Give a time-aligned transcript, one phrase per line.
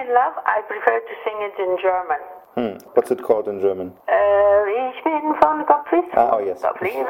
[0.00, 2.20] in love, I prefer to sing it in German.
[2.56, 2.76] Hmm.
[2.94, 3.92] What's it called in German?
[4.06, 6.04] Äh, ich bin von Gottfried.
[6.14, 6.62] Ah, oh yes.
[6.62, 6.94] Gottfried,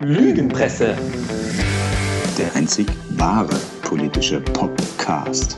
[0.00, 0.96] Lügenpresse.
[2.38, 2.86] Der einzig
[3.16, 5.56] wahre politische Podcast.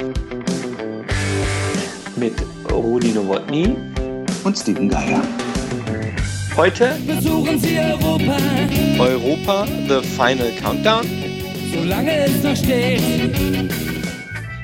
[2.16, 2.34] Mit
[2.70, 3.76] Rudi Nowotny.
[4.44, 5.22] Und Steven Geier.
[6.56, 8.36] Heute Besuchen Sie Europa,
[8.98, 11.06] Europa The Final Countdown.
[11.74, 13.00] solange es noch steht.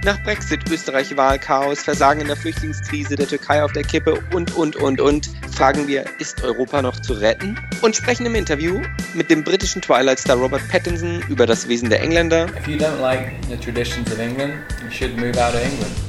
[0.05, 4.77] Nach Brexit, Österreich Wahlchaos, Versagen in der Flüchtlingskrise, der Türkei auf der Kippe und, und,
[4.77, 7.59] und, und, fragen wir, ist Europa noch zu retten?
[7.81, 8.81] Und sprechen im Interview
[9.15, 13.33] mit dem britischen Twilight-Star Robert Pattinson über das Wesen der Engländer, If you don't like
[13.49, 16.08] the traditions of England, you should move out of England.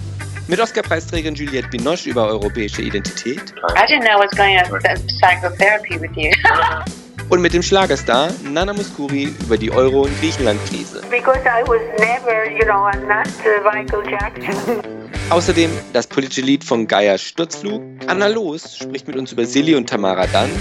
[0.49, 6.01] Mit Oscar-Preisträgerin Juliette Binoche über europäische Identität I didn't know I was going to psychotherapy
[6.01, 6.31] with you.
[7.29, 11.03] und mit dem Schlagerstar Nana Mouskouri über die Euro- und Griechenland-Krise.
[11.11, 13.27] Because I was never, you know, I'm not
[13.63, 14.81] Michael Jackson.
[15.29, 17.83] Außerdem das politische Lied von Geier Sturzflug.
[18.07, 20.57] Anna Los spricht mit uns über Silly und Tamara Danz.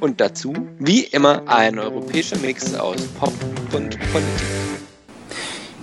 [0.00, 3.32] Und dazu, wie immer, ein europäischer Mix aus Pop
[3.72, 4.46] und Politik.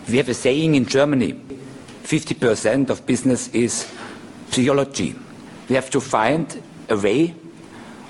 [0.07, 1.35] We have a saying in Germany
[2.09, 3.85] 50% of business is
[4.49, 5.13] psychology.
[5.69, 6.47] We have to find
[6.89, 7.35] a way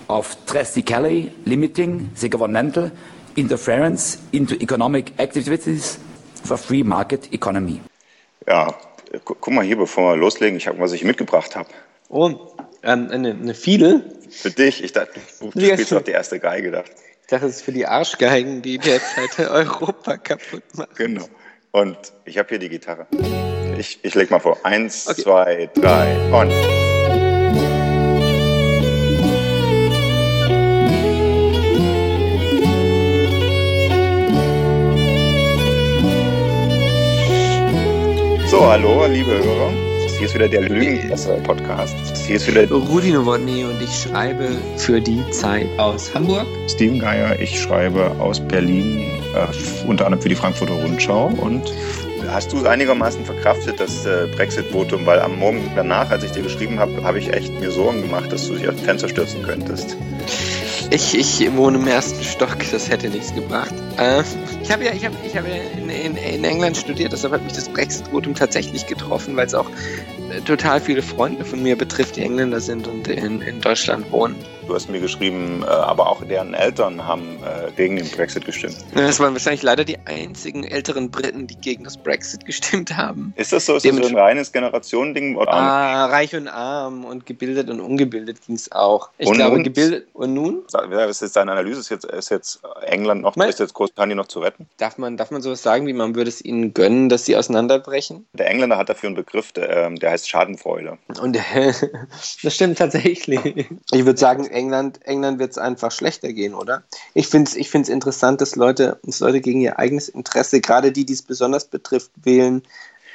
[0.07, 2.91] of drastically limiting the governmental
[3.35, 5.99] interference into economic activities
[6.45, 7.81] for free market economy.
[8.47, 8.73] Ja,
[9.25, 11.67] gu guck mal hier, bevor wir loslegen, ich habe, was ich mitgebracht habe.
[12.07, 14.15] Oh, ähm, eine, eine Fiedel.
[14.29, 16.91] Für dich, ich dachte, du, spielst auf die erste Geige gedacht.
[17.21, 20.93] Ich dachte, das ist für die Arschgeigen, die derzeit Europa kaputt machen.
[20.95, 21.25] Genau.
[21.71, 23.07] Und ich habe hier die Gitarre.
[23.79, 24.57] Ich, ich leg mal vor.
[24.63, 25.21] Eins, Okay.
[25.21, 26.51] zwei, drei und.
[38.49, 39.71] So, hallo, liebe Hörer.
[40.17, 41.95] Hier ist wieder der Lügenpresse-Podcast.
[42.27, 46.45] Hier ist wieder Rudi Nowotny und ich schreibe für die Zeit aus Hamburg.
[46.67, 47.39] Steven Geier.
[47.39, 51.27] Ich schreibe aus Berlin, äh, unter anderem für die Frankfurter Rundschau.
[51.27, 51.71] Und
[52.31, 55.05] hast du einigermaßen verkraftet das äh, Brexit-Votum?
[55.05, 58.31] Weil am Morgen danach, als ich dir geschrieben habe, habe ich echt mir Sorgen gemacht,
[58.31, 59.97] dass du dich aus dem Fenster stürzen könntest.
[60.91, 63.73] Ich, ich wohne im ersten Stock, das hätte nichts gebracht.
[63.97, 64.23] Äh,
[64.61, 67.43] ich habe ja, ich habe, ich habe ja in, in, in England studiert, deshalb hat
[67.43, 69.69] mich das Brexit-Votum tatsächlich getroffen, weil es auch
[70.31, 74.35] äh, total viele Freunde von mir betrifft, die Engländer sind und in, in Deutschland wohnen.
[74.69, 78.77] Du hast mir geschrieben, äh, aber auch deren Eltern haben äh, gegen den Brexit gestimmt.
[78.93, 83.33] Das waren wahrscheinlich leider die einzigen älteren Briten, die gegen das Brexit gestimmt haben.
[83.35, 83.77] Ist das so?
[83.77, 85.39] Ist das so ein reines Generationending?
[85.39, 89.09] Ah, reich und arm und gebildet und ungebildet ging es auch.
[89.17, 89.63] Ich Und glaube, nun?
[89.63, 91.79] gebildet und nun Ja, ist jetzt deine Analyse?
[91.79, 94.67] Ist jetzt, ist jetzt England noch, Mein- ist jetzt Großbritannien noch zu retten?
[94.77, 98.27] darf man, darf man sowas sagen, wie man würde es ihnen gönnen, dass sie auseinanderbrechen?
[98.33, 100.99] Der Engländer hat dafür einen Begriff, der, ähm, der heißt Schadenfreude.
[101.19, 101.35] Und
[102.43, 103.39] das stimmt tatsächlich.
[103.91, 106.83] Ich würde sagen, England, England wird es einfach schlechter gehen, oder?
[107.13, 111.05] Ich finde es ich interessant, dass Leute, dass Leute gegen ihr eigenes Interesse, gerade die,
[111.05, 112.61] die es besonders betrifft, wählen.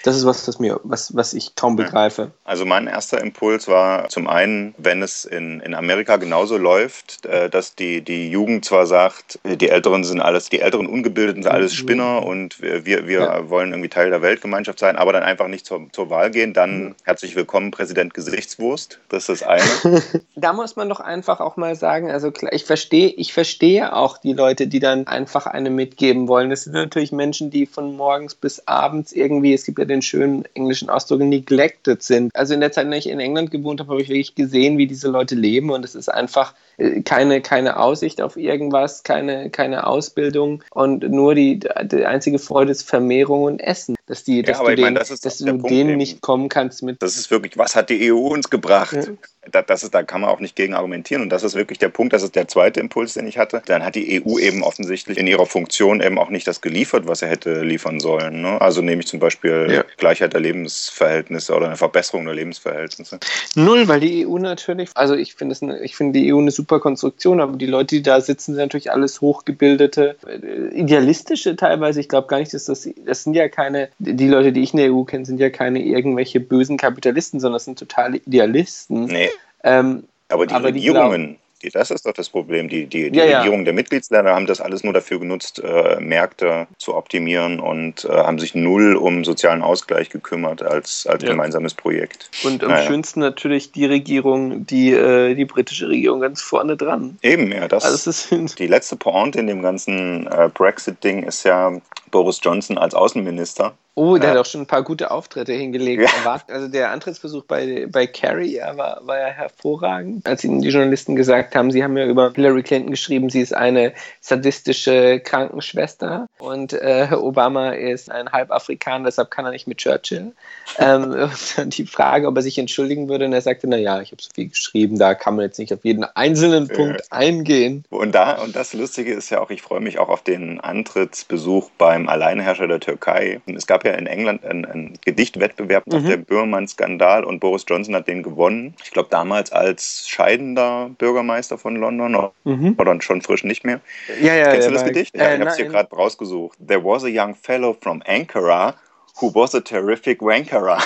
[0.04, 2.30] Das ist was, was mir, was, was ich kaum begreife.
[2.44, 7.48] Also mein erster Impuls war zum einen, wenn es in, in Amerika genauso läuft, äh,
[7.48, 11.50] dass die, die Jugend zwar sagt, äh, die Älteren sind alles, die älteren Ungebildeten sind
[11.50, 13.48] alles Spinner und wir, wir, Ja.
[13.48, 16.94] wollen irgendwie Teil der Weltgemeinschaft sein, aber dann einfach nicht zur, zur Wahl gehen, dann
[17.04, 19.00] herzlich willkommen, Präsident Gesichtswurst.
[19.08, 20.02] Das ist das eine.
[20.36, 24.18] Da muss man doch einfach auch mal sagen, also klar, ich verstehe, ich verstehe auch
[24.18, 26.50] die Leute, die dann einfach eine mitgeben wollen.
[26.50, 30.44] Das sind natürlich Menschen, die von morgens bis abends irgendwie, es gibt ja den schönen
[30.54, 32.34] englischen Ausdruck, neglected sind.
[32.34, 34.78] Also in der Zeit, in der ich in England gewohnt habe, habe ich wirklich gesehen,
[34.78, 39.50] wie diese Leute leben und es ist einfach äh, keine, keine Aussicht auf irgendwas, keine,
[39.50, 43.94] keine Ausbildung und nur die, die einzige Freude ist Vermehrung und Essen.
[44.06, 47.02] Dass, die, dass du, ich meine, denen, das dass du denen nicht kommen kannst mit
[47.02, 48.92] Das ist wirklich, was hat die EU uns gebracht?
[48.92, 49.04] Ja.
[49.50, 51.22] Da, das ist, da kann man auch nicht gegen argumentieren.
[51.22, 53.62] Und das ist wirklich der Punkt, das ist der zweite Impuls, den ich hatte.
[53.66, 57.20] Dann hat die EU eben offensichtlich in ihrer Funktion eben auch nicht das geliefert, was
[57.20, 58.42] sie hätte liefern sollen.
[58.42, 58.60] Ne?
[58.60, 59.84] Also nämlich zum Beispiel Ja.
[59.96, 63.18] Gleichheit der Lebensverhältnisse oder eine Verbesserung der Lebensverhältnisse.
[63.54, 67.40] Null, weil die EU natürlich, also ich finde ich finde die EU eine super Konstruktion,
[67.40, 72.00] aber die Leute, die da sitzen, sind natürlich alles hochgebildete, äh, idealistische teilweise.
[72.00, 74.78] Ich glaube gar nicht, dass das, das sind ja keine, die Leute, die ich in
[74.78, 79.04] der EU kenne, sind ja keine irgendwelche bösen Kapitalisten, sondern das sind totale Idealisten.
[79.06, 79.30] Nee,
[79.64, 81.74] Ähm, aber die Aber die Regierungen, geht.
[81.74, 82.68] Das ist doch das Problem.
[82.68, 83.38] Die, die, die Ja, ja.
[83.38, 88.08] Regierungen der Mitgliedsländer haben das alles nur dafür genutzt, äh, Märkte zu optimieren und äh,
[88.10, 91.30] haben sich null um sozialen Ausgleich gekümmert als, als Ja.
[91.30, 92.30] gemeinsames Projekt.
[92.44, 92.86] Und am Naja.
[92.86, 97.18] schönsten natürlich die Regierung, die, äh, die britische Regierung ganz vorne dran.
[97.22, 101.72] Eben, ja, das, Also ist die letzte Pointe in dem ganzen äh, Brexit-Ding ist ja
[102.10, 103.74] Boris Johnson als Außenminister.
[103.96, 104.34] Oh, der Ja.
[104.34, 106.02] hat auch schon ein paar gute Auftritte hingelegt.
[106.02, 106.24] Ja.
[106.24, 110.26] War, also der Antrittsversuch bei, bei Carrie war, war ja hervorragend.
[110.26, 113.54] Als ihnen die Journalisten gesagt haben, sie haben ja über Hillary Clinton geschrieben, sie ist
[113.54, 120.32] eine sadistische Krankenschwester und äh, Obama ist ein Halbafrikaner, deshalb kann er nicht mit Churchill.
[120.78, 124.10] ähm, und dann die Frage, ob er sich entschuldigen würde und er sagte, naja, ich
[124.10, 127.84] habe so viel geschrieben, da kann man jetzt nicht auf jeden einzelnen Punkt eingehen.
[127.90, 131.70] Und da, und das Lustige ist ja auch, ich freue mich auch auf den Antrittsbesuch
[131.78, 133.40] beim Alleinherrscher der Türkei.
[133.46, 136.08] Es gab ja in England einen, einen Gedichtwettbewerb nach Mhm.
[136.08, 138.74] dem Böhmermann-Skandal und Boris Johnson hat den gewonnen.
[138.82, 142.74] Ich glaube damals als scheidender Bürgermeister von London Mhm.
[142.78, 143.80] oder schon frisch nicht mehr.
[144.22, 145.14] Ja, ja, Kennst du der das Gedicht?
[145.14, 146.58] Äh, Ja, ich habe es hier gerade rausgesucht.
[146.66, 148.74] There was a young fellow from Ankara
[149.20, 150.78] who was a terrific wankerer.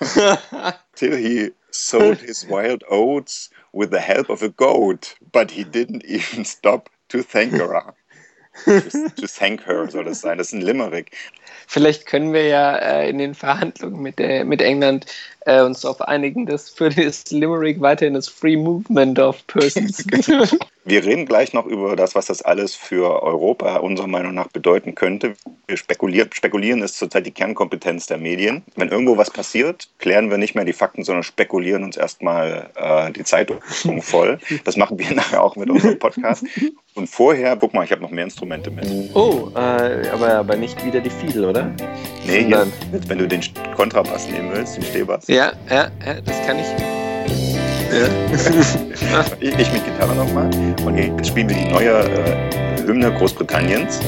[0.94, 6.04] Till he sowed his wild oats with the help of a goat, but he didn't
[6.04, 7.94] even stop to thank her.
[8.64, 8.80] To,
[9.10, 10.38] to thank her soll das sein.
[10.38, 11.12] Das ist ein Limerick.
[11.66, 15.06] Vielleicht können wir ja äh, in den Verhandlungen mit, der, mit England
[15.40, 20.04] äh, uns darauf einigen, dass für das Limerick weiterhin das Free Movement of Persons
[20.88, 24.94] Wir reden gleich noch über das, was das alles für Europa unserer Meinung nach bedeuten
[24.94, 25.34] könnte.
[25.66, 28.62] Wir spekulieren, spekulieren ist zurzeit die Kernkompetenz der Medien.
[28.76, 33.10] Wenn irgendwo was passiert, klären wir nicht mehr die Fakten, sondern spekulieren uns erstmal äh,
[33.10, 33.60] die Zeitung
[34.00, 34.38] voll.
[34.62, 36.44] Das machen wir nachher auch mit unserem Podcast.
[36.94, 38.86] Und vorher, guck mal, ich habe noch mehr Instrumente mit.
[39.14, 41.74] Oh, äh, aber, aber nicht wieder die Fiedel, oder?
[42.24, 43.40] Nee, jetzt, wenn du den
[43.74, 45.26] Kontrabass nehmen willst, den Stehbass.
[45.26, 47.05] Ja, ja, ja, das kann ich.
[47.92, 48.08] Ja.
[49.40, 50.50] Ich, mit Gitarre nochmal.
[50.84, 54.00] Und jetzt spielen wir die neue äh, Hymne Großbritanniens.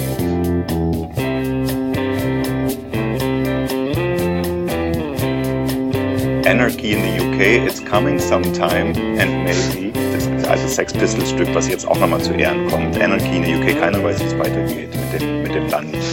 [6.46, 9.92] Anarchy in the UK, it's coming sometime and maybe.
[10.12, 12.98] Das ist ein altes Sex Pistols Stück, was jetzt auch nochmal zu Ehren kommt.
[13.00, 15.94] Anarchy in the UK, keiner weiß, wie es weitergeht mit dem, mit dem Land.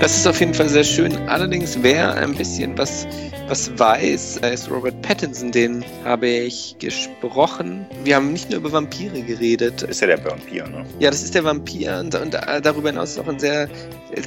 [0.00, 1.16] Das ist auf jeden Fall sehr schön.
[1.26, 3.06] Allerdings, wer ein bisschen was,
[3.48, 5.52] was weiß, äh, ist Robert Pattinson.
[5.52, 7.86] Den habe ich gesprochen.
[8.04, 9.82] Wir haben nicht nur über Vampire geredet.
[9.82, 10.84] Ist ja der Vampir, ne?
[10.98, 13.68] Ja, das ist der Vampir und, und äh, darüber hinaus ist auch ein sehr,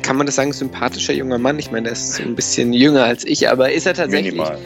[0.02, 1.60] kann man das sagen, sympathischer junger Mann.
[1.60, 4.34] Ich meine, der ist so ein bisschen jünger als ich, aber ist er tatsächlich.
[4.34, 4.58] Minimal.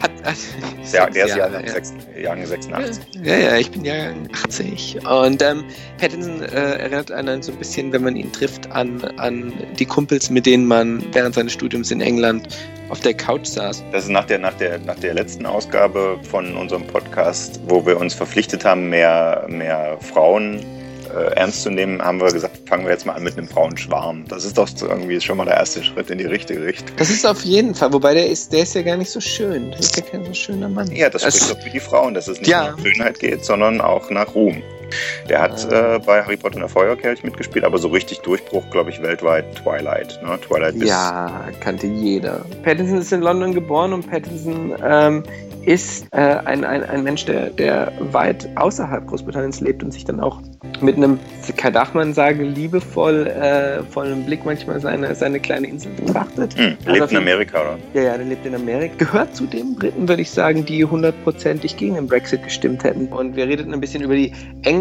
[0.00, 0.34] Hat, hat,
[0.92, 1.72] Der, der ist Ja, Jahrgang ja.
[1.72, 3.04] sechs- Jahrgang 86.
[3.24, 4.98] Ja, ja, ich bin Jahrgang 80.
[5.06, 5.64] Und ähm,
[5.98, 10.30] Pattinson äh, erinnert einen so ein bisschen, wenn man ihn trifft, an, an die Kumpels,
[10.30, 12.48] mit denen man während seines Studiums in England
[12.88, 13.82] auf der Couch saß.
[13.92, 17.98] Das ist nach der, nach, der, nach der letzten Ausgabe von unserem Podcast, wo wir
[17.98, 20.60] uns verpflichtet haben, mehr, mehr Frauen
[21.14, 24.24] äh, ernst zu nehmen, haben wir gesagt, fangen wir jetzt mal an mit einem Frauenschwarm.
[24.28, 26.96] Das ist doch irgendwie schon mal der erste Schritt in die richtige Richtung.
[26.96, 29.70] Das ist auf jeden Fall, wobei der ist, der ist ja gar nicht so schön.
[29.70, 30.90] Das ist ja kein so schöner Mann.
[30.92, 32.68] Ja, das Also- spricht doch für die Frauen, dass es nicht Ja.
[32.70, 34.62] nur um Schönheit geht, sondern auch nach Ruhm.
[35.28, 35.96] Der hat Ah.
[35.96, 39.54] äh, bei Harry Potter und der Feuerkelch mitgespielt, aber so richtig Durchbruch, glaube ich, weltweit
[39.56, 40.20] Twilight.
[40.22, 40.38] Ne?
[40.40, 42.44] Twilight Ja, kannte jeder.
[42.62, 45.22] Pattinson ist in London geboren und Pattinson ähm,
[45.64, 50.20] ist äh, ein, ein, ein Mensch, der, der weit außerhalb Großbritanniens lebt und sich dann
[50.20, 50.40] auch
[50.80, 51.18] mit einem,
[51.72, 56.54] darf man sagen, liebevoll äh, vollen Blick manchmal seine, seine kleine Insel betrachtet.
[56.58, 57.78] Hm, Also lebt auf in Amerika, oder?
[57.94, 58.94] Ja, ja, der lebt in Amerika.
[58.98, 63.06] Gehört zu den Briten, würde ich sagen, die hundertprozentig gegen den Brexit gestimmt hätten.
[63.06, 64.32] Und wir redeten ein bisschen über die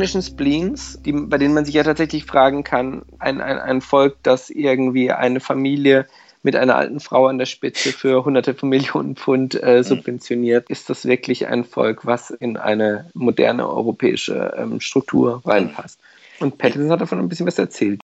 [0.03, 4.17] englischen Spleens, die, bei denen man sich ja tatsächlich fragen kann, ein, ein, ein Volk,
[4.21, 6.07] das irgendwie eine Familie
[6.43, 10.89] mit einer alten Frau an der Spitze für hunderte von Millionen Pfund äh, subventioniert, ist
[10.89, 16.01] das wirklich ein Volk, was in eine moderne europäische ähm, Struktur reinpasst.
[16.41, 18.01] Und Pattinson hat davon ein bisschen was erzählt.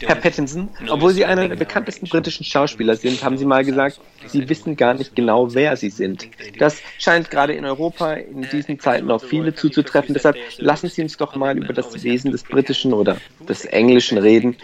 [0.00, 4.48] Herr Pattinson, obwohl Sie einer der bekanntesten britischen Schauspieler sind, haben Sie mal gesagt, Sie
[4.48, 6.28] wissen gar nicht genau, wer Sie sind.
[6.58, 10.14] Das scheint gerade in Europa in diesen Zeiten auf viele zuzutreffen.
[10.14, 13.18] Deshalb lassen Sie uns doch mal über das Wesen des britischen oder
[13.48, 14.56] des englischen reden.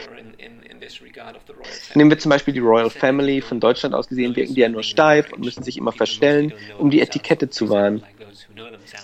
[1.94, 3.40] Nehmen wir zum Beispiel die Royal Family.
[3.40, 6.90] Von Deutschland aus gesehen wirken die ja nur steif und müssen sich immer verstellen, um
[6.90, 8.02] die Etikette zu wahren.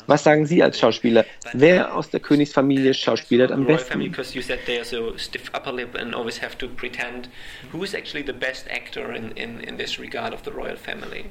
[0.06, 1.24] Was sagen Sie als Schauspieler?
[1.52, 3.90] Wer aus der Königsfamilie schauspielert am besten?
[3.92, 7.28] family because you said they are so stiff upper lip and always have to pretend.
[7.72, 11.26] Who is actually the best actor in, in, in this regard of the royal family?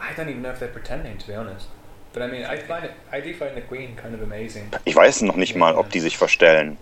[0.00, 1.68] I don't even know if they're pretending, to be honest.
[2.12, 4.68] But I mean, I find it, I do find the Queen kind of amazing.
[4.84, 6.76] Ich weiß noch nicht mal, ob die sich verstellen.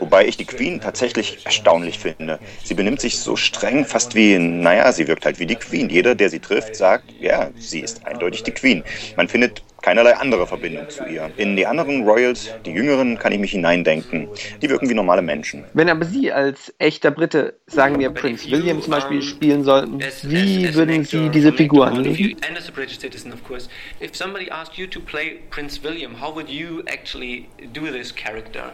[0.00, 2.38] Wobei ich die Queen tatsächlich erstaunlich finde.
[2.62, 5.88] Sie benimmt sich so streng, fast wie, naja, sie wirkt halt wie die Queen.
[5.88, 8.84] Jeder, der sie trifft, sagt, ja, sie ist eindeutig die Queen.
[9.16, 11.30] Man findet keinerlei andere Verbindung zu ihr.
[11.36, 14.28] In die anderen Royals, die jüngeren, kann ich mich hineindenken.
[14.60, 15.64] Die wirken wie normale Menschen.
[15.74, 20.74] Wenn aber Sie als echter Brite, sagen wir Prince William zum Beispiel, spielen sollten, wie
[20.74, 22.36] würden Sie diese Figur anlegen?
[22.48, 23.68] And as a British citizen, of course,
[24.00, 28.72] if somebody asked you to play Prince William, how would you actually do this character?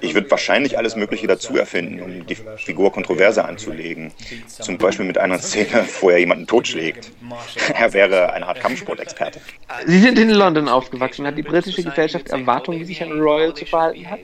[0.00, 4.12] Ich würde wahrscheinlich alles Mögliche dazu erfinden, um die Figur kontroverser anzulegen.
[4.48, 7.12] Zum Beispiel mit einer Szene, wo er jemanden totschlägt.
[7.74, 9.40] Er wäre eine Art Kampfsportexperte.
[9.86, 11.26] Sie sind in London aufgewachsen.
[11.26, 14.20] Hat die britische Gesellschaft Erwartungen, wie sich ein Royal zu verhalten hat?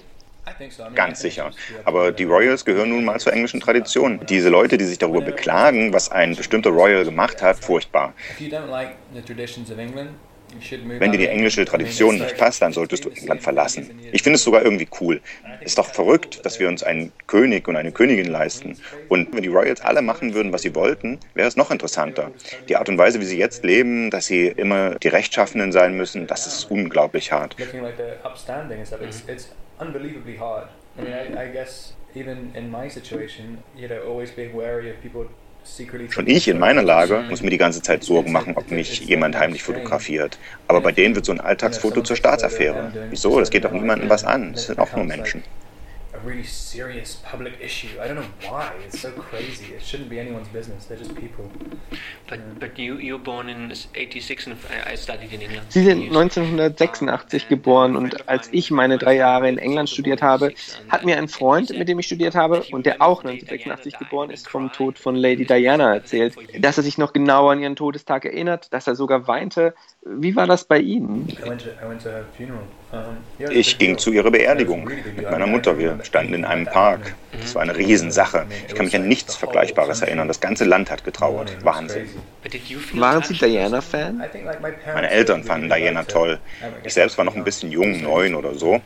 [0.95, 1.51] Ganz sicher.
[1.85, 4.21] Aber die Royals gehören nun mal zur englischen Tradition.
[4.29, 8.13] Diese Leute, die sich darüber beklagen, was ein bestimmter Royal gemacht hat, furchtbar.
[10.99, 13.91] Wenn dir die englische Tradition nicht passt, dann solltest du England verlassen.
[14.13, 15.21] Ich finde es sogar irgendwie cool.
[15.61, 18.77] Ist doch verrückt, dass wir uns einen König und eine Königin leisten.
[19.09, 22.31] Und wenn die Royals alle machen würden, was sie wollten, wäre es noch interessanter.
[22.69, 26.27] Die Art und Weise, wie sie jetzt leben, dass sie immer die Rechtschaffenen sein müssen,
[26.27, 27.57] das ist unglaublich hart.
[29.83, 30.39] unbelievably
[36.11, 39.39] Schon ich in meiner Lage muss mir die ganze Zeit Sorgen machen, ob mich jemand
[39.39, 40.39] heimlich fotografiert.
[40.67, 42.93] Aber bei denen wird so ein Alltagsfoto zur Staatsaffäre.
[43.11, 43.39] Wieso?
[43.39, 44.55] Das geht doch niemandem was an.
[44.55, 45.43] Es sind auch nur Menschen.
[46.25, 47.89] Really serious public issue.
[48.01, 48.73] I don't know why.
[48.87, 49.75] It's so crazy.
[49.75, 50.87] It shouldn't be anyone's business.
[50.87, 51.51] They're just people.
[52.29, 55.67] But but you you were born in '86 and I I studied in England.
[55.71, 60.53] Sie sind 1986 geboren und als ich meine drei Jahre in England studiert habe,
[60.89, 64.49] hat mir ein Freund, mit dem ich studiert habe und der auch 1986 geboren ist,
[64.49, 68.73] vom Tod von Lady Diana erzählt, dass er sich noch genau an ihren Todestag erinnert,
[68.73, 69.75] dass er sogar weinte.
[70.05, 71.29] Wie war das bei Ihnen?
[73.51, 75.79] Ich ging zu ihrer Beerdigung mit meiner Mutter.
[75.79, 77.15] Wir standen in einem Park.
[77.41, 78.47] Das war eine Riesensache.
[78.67, 80.27] Ich kann mich an nichts Vergleichbares erinnern.
[80.27, 81.57] Das ganze Land hat getrauert.
[81.65, 82.09] Wahnsinn.
[82.95, 83.35] Waren Sie?
[83.35, 84.23] Diana-Fan?
[84.93, 86.41] Meine Eltern fanden Diana toll.
[86.83, 88.81] Ich selbst war noch ein bisschen jung, neun oder so.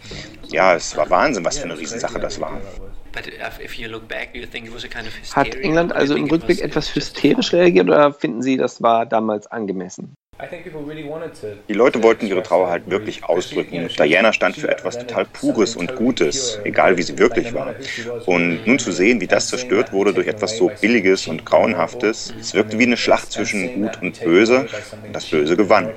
[0.49, 2.53] Ja, es war Wahnsinn, was für eine Riesensache das war.
[2.53, 2.87] big that was.
[3.13, 5.55] But if, if you look back, do you think it was a kind of Hat?
[5.55, 10.15] England also im Rückblick was- etwas hysterisch reagiert oder finden Sie, das war damals angemessen?
[10.39, 13.89] I think people really wanted to- Die Leute wollten ihre Trauer halt wirklich ausdrücken.
[13.99, 17.79] Diana stand für etwas total Pures und Gutes, egal wie sie wirklich war.
[18.25, 22.53] Und nun zu sehen, wie das zerstört wurde durch etwas so Billiges und Grauenhaftes, es
[22.55, 24.67] wirkte wie eine Schlacht zwischen Gut und Böse
[25.07, 25.95] und das Böse gewann.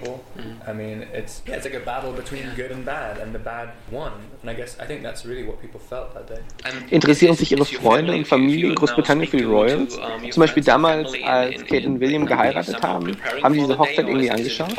[0.67, 3.69] I mean, it's yeah, it's like a battle between good and bad, and the bad
[3.91, 4.13] won.
[4.41, 6.41] And I guess I think that's really what people felt that day.
[6.89, 9.97] Interessieren sich Ihre Freunde und Familie in Großbritannien für die Royals?
[9.97, 14.31] um, Zum Beispiel damals, als Kate und William geheiratet haben, haben Sie diese Hochzeit irgendwie
[14.31, 14.75] angeschaut?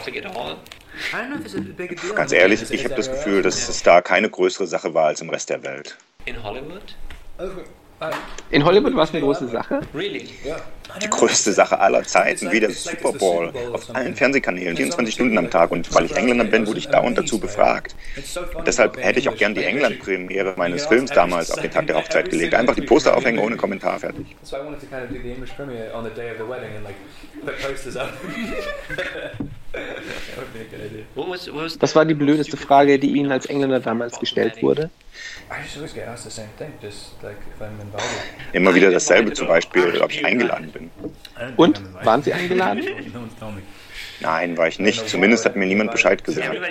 [2.15, 5.31] Ganz ehrlich, ich habe das Gefühl, dass es da keine größere Sache war als im
[5.31, 5.97] Rest der Welt.
[6.27, 6.95] In Hollywood?
[8.51, 9.81] In Hollywood war es eine große Sache.
[9.95, 10.29] Really?
[11.03, 15.51] Die größte Sache aller Zeiten, wie der Super Bowl, auf allen Fernsehkanälen, 24 Stunden am
[15.51, 15.71] Tag.
[15.71, 17.95] Und weil ich Engländer bin, wurde ich dauernd dazu befragt.
[18.55, 21.97] Und deshalb hätte ich auch gern die England-Premiere meines Films damals auf den Tag der
[21.97, 22.55] Hochzeit gelegt.
[22.55, 24.27] Einfach die Poster aufhängen ohne Kommentar, fertig.
[24.43, 26.49] So I wanted to kind of do the English premiere on the day of the
[26.49, 26.97] wedding and like
[27.45, 28.11] put posters up.
[29.73, 31.05] that would be a good idea.
[31.15, 34.63] What was, what was Das war die blödeste Frage, die Ihnen als Engländer damals gestellt
[34.63, 34.91] wurde.
[38.53, 40.91] Immer wieder dasselbe, zum Beispiel, ob ich eingeladen bin.
[41.57, 41.83] Und?
[42.05, 42.85] Waren Sie eingeladen?
[44.21, 45.09] Nein, war ich nicht.
[45.09, 46.53] Zumindest hat mir niemand Bescheid gesagt.
[46.53, 46.63] Mein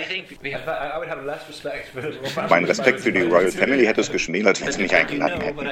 [2.48, 2.64] family.
[2.66, 5.68] Respekt für die Royal Family hätte es geschmälert, wenn sie mich eingeladen hätten.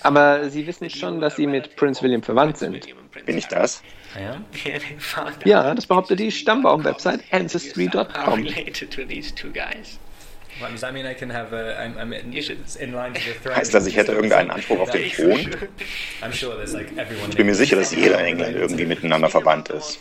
[0.00, 2.84] Aber Sie wissen schon, dass Sie mit Prince William verwandt sind.
[3.26, 3.82] Bin ich das?
[5.44, 8.46] Ja, das behauptet die Stammbaum-Website Ancestry.com.
[13.54, 15.38] Heißt das, ich hätte irgendeinen Anspruch auf den Thron?
[16.22, 17.30] I'm sure there's like everyone.
[17.30, 19.98] Ich bin mir sicher, dass jeder in England irgendwie miteinander verwandt ist.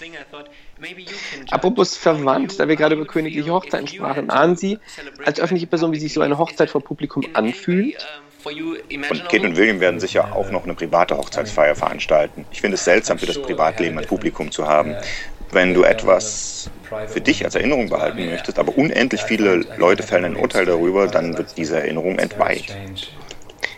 [1.52, 4.80] Apropos verwandt, da wir gerade über königliche Hochzeiten sprachen, ahnen Sie
[5.26, 8.06] als öffentliche Person, wie sich so eine Hochzeit vor Publikum anfühlt?
[8.46, 12.46] Und Kate und William werden sicher auch noch eine private Hochzeitsfeier veranstalten.
[12.52, 14.96] Ich finde es seltsam, für das Privatleben ein Publikum zu haben.
[15.52, 16.70] Wenn du etwas
[17.08, 21.38] für dich als Erinnerung behalten möchtest, aber unendlich viele Leute fällen ein Urteil darüber, dann
[21.38, 22.76] wird diese Erinnerung entweicht.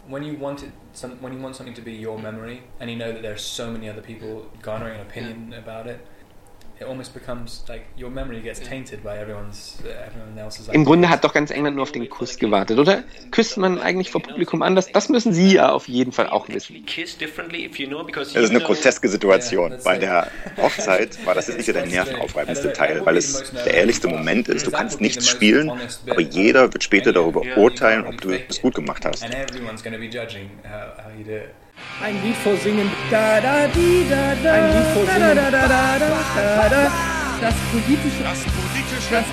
[0.07, 2.95] When you want it, some, when you want something to be your memory, and you
[2.95, 5.99] know that there are so many other people garnering an opinion about it,
[6.79, 10.69] it almost becomes like your memory gets tainted by everyone's uh, everyone else's.
[10.69, 13.03] Im Grunde hat doch ganz England nur auf den Kuss gewartet, oder?
[13.31, 14.91] Küsst man eigentlich vor Publikum anders?
[14.91, 16.85] Das müssen Sie ja auf jeden Fall auch wissen.
[16.85, 19.73] Das ist eine groteske Situation.
[19.83, 24.07] Bei der Hochzeit war das jetzt nicht so der nervenaufreibendste Teil, weil es der ehrlichste
[24.07, 24.65] Moment ist.
[24.65, 25.71] Du kannst nichts spielen,
[26.09, 29.25] aber jeder wird später darüber urteilen, ob du es gut gemacht hast.
[32.03, 32.89] Ein Lied vorsingen.
[33.11, 34.53] Da, da, di, da, da.
[34.53, 35.19] Ein Lied vorsingen.
[35.19, 36.91] Da, da, da, da, da, da.
[37.41, 38.23] Das politische.
[38.23, 39.09] Das politische.
[39.11, 39.25] Das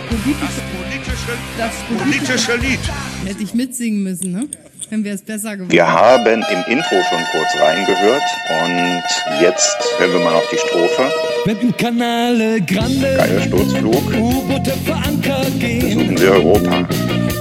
[0.78, 1.32] politische.
[1.58, 2.80] Das politische Lied.
[3.24, 4.48] Hätte ich mitsingen müssen, ne?
[4.90, 5.72] Dann wäre es besser geworden.
[5.72, 8.22] Wir haben im Intro schon kurz reingehört
[8.62, 9.02] und
[9.40, 11.10] jetzt hören wir mal noch die Strophe.
[11.44, 14.14] Wenn im Kanale Grande Geiler Sturzflug.
[14.14, 16.88] U-Boote verankert gehen Besuchen wir Europa.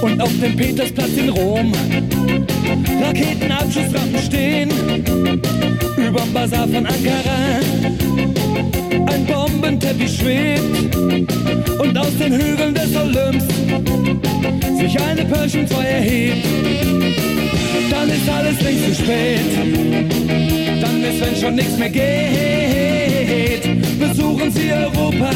[0.02, 1.72] und auf dem Petersplatz in Rom
[3.02, 4.70] Raketenabschussrampen stehen
[5.96, 7.60] überm Bazar von Ankara.
[9.06, 10.96] Ein Bombenteppich schwebt
[11.78, 13.44] und aus den Hügeln des Olymps
[14.78, 16.46] sich eine 2 erhebt.
[17.90, 19.40] Dann ist alles längst zu spät.
[20.80, 23.62] Dann ist, wenn schon nichts mehr geht,
[23.98, 25.30] besuchen Sie Europa,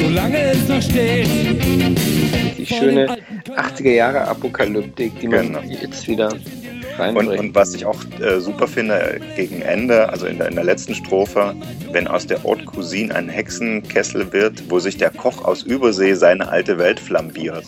[0.00, 1.28] solange es noch steht.
[2.68, 3.16] Die schöne
[3.56, 5.60] 80er Jahre Apokalyptik, die man Genau.
[5.62, 6.42] jetzt wieder Und,
[6.98, 7.38] reinbringt.
[7.40, 10.94] und was ich auch äh, super finde, gegen Ende, also in der, in der letzten
[10.94, 11.54] Strophe,
[11.92, 16.48] wenn aus der Haute Cuisine ein Hexenkessel wird, wo sich der Koch aus Übersee seine
[16.48, 17.64] alte Welt flambiert.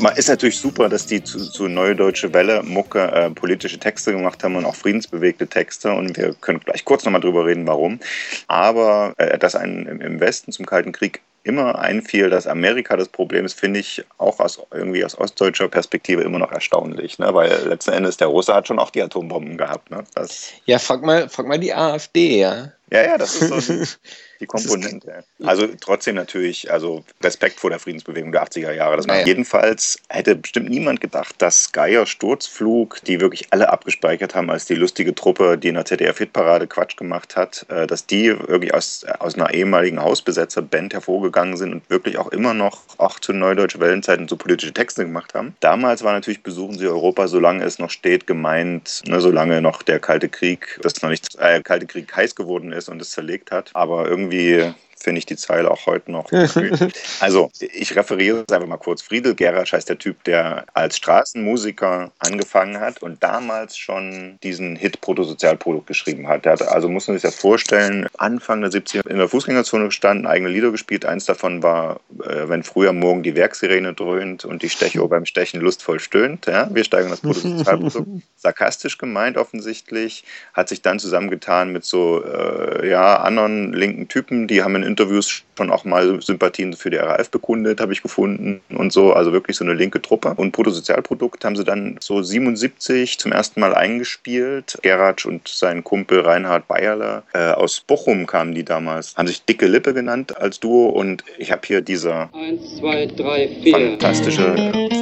[0.00, 4.10] Man ist natürlich super, dass die zu, zu Neue Deutsche Welle Mucke äh, politische Texte
[4.10, 5.92] gemacht haben und auch friedensbewegte Texte.
[5.92, 8.00] Und wir können gleich kurz nochmal drüber reden, warum.
[8.48, 13.08] Aber äh, dass einem im- im Westen zum Kalten Krieg immer einfiel, dass Amerika das
[13.08, 17.18] Problem ist, finde ich auch aus, irgendwie aus ostdeutscher Perspektive immer noch erstaunlich.
[17.18, 17.32] Ne?
[17.32, 19.90] Weil letzten Endes der Russe hat schon auch die Atombomben gehabt.
[19.90, 20.04] Ne?
[20.14, 22.72] Das, Ja, frag mal, frag mal die AfD, ja.
[22.90, 23.74] ja, ja, das ist so
[24.44, 25.24] die, Komponente.
[25.42, 28.96] Also trotzdem natürlich, also Respekt vor der Friedensbewegung der 80er Jahre.
[28.96, 29.26] Das Ja, ja.
[29.26, 34.74] Jedenfalls hätte bestimmt niemand gedacht, dass Geier Sturzflug, die wirklich alle abgespeichert haben als die
[34.74, 39.34] lustige Truppe, die in der ZDF-Hitparade Quatsch gemacht hat, äh, dass die wirklich aus, aus
[39.34, 44.36] einer ehemaligen Hausbesetzer-Band hervorgegangen sind und wirklich auch immer noch, auch zu Neudeutsche Wellenzeiten, so
[44.36, 45.56] politische Texte gemacht haben.
[45.60, 49.98] Damals war natürlich Besuchen Sie Europa, solange es noch steht, gemeint, ne, solange noch der
[49.98, 53.70] Kalte Krieg, das noch nicht äh, Kalte Krieg heiß geworden ist und es zerlegt hat.
[53.74, 56.30] Aber irgendwie Колумбии finde ich die Zeile auch heute noch.
[57.20, 59.02] also, ich referiere es einfach mal kurz.
[59.02, 65.00] Friedel Geratsch heißt der Typ, der als Straßenmusiker angefangen hat und damals schon diesen Hit
[65.00, 66.44] Protosozialprodukt geschrieben hat.
[66.44, 70.26] Der hat, also muss man sich das vorstellen, Anfang der 70er in der Fußgängerzone gestanden,
[70.26, 71.04] eigene Lieder gespielt.
[71.04, 75.60] Eins davon war, äh, wenn früher morgen die Werksirene dröhnt und die Stechuhr beim Stechen
[75.60, 76.46] lustvoll stöhnt.
[76.46, 76.68] Ja?
[76.72, 78.08] Wir steigern das Bruttosozialprodukt.
[78.36, 84.62] Sarkastisch gemeint offensichtlich, hat sich dann zusammengetan mit so äh, ja, anderen linken Typen, die
[84.62, 88.92] haben in Interviews schon auch mal Sympathien für die RAF bekundet, habe ich gefunden und
[88.92, 90.34] so, also wirklich so eine linke Truppe.
[90.36, 94.78] Und Bruttosozialprodukt haben sie dann so 77 zum ersten Mal eingespielt.
[94.82, 99.66] Geratsch und sein Kumpel Reinhard Bayerle äh, aus Bochum kamen die damals, haben sich Dicke
[99.66, 104.54] Lippe genannt als Duo und ich habe hier diese Eins, zwei, drei, fantastische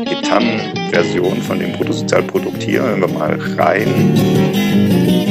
[0.05, 2.83] Gitarrenversion von dem Bruttosozialprodukt hier.
[2.83, 5.22] Hören wir mal rein.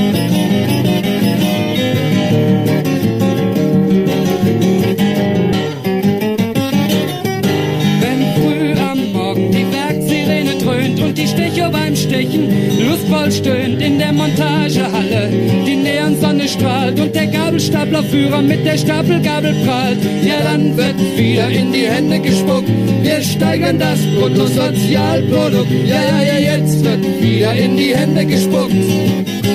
[12.21, 15.29] Beim Stechen lustvoll stöhnt in der Montagehalle,
[15.65, 21.71] die Neonsonne strahlt und der Gabelstaplerführer mit der Stapelgabel prahlt, ja dann wird wieder in
[21.71, 22.69] die Hände gespuckt.
[23.01, 28.75] Wir steigern das Bruttosozialprodukt, ja ja ja jetzt wird wieder in die Hände gespuckt.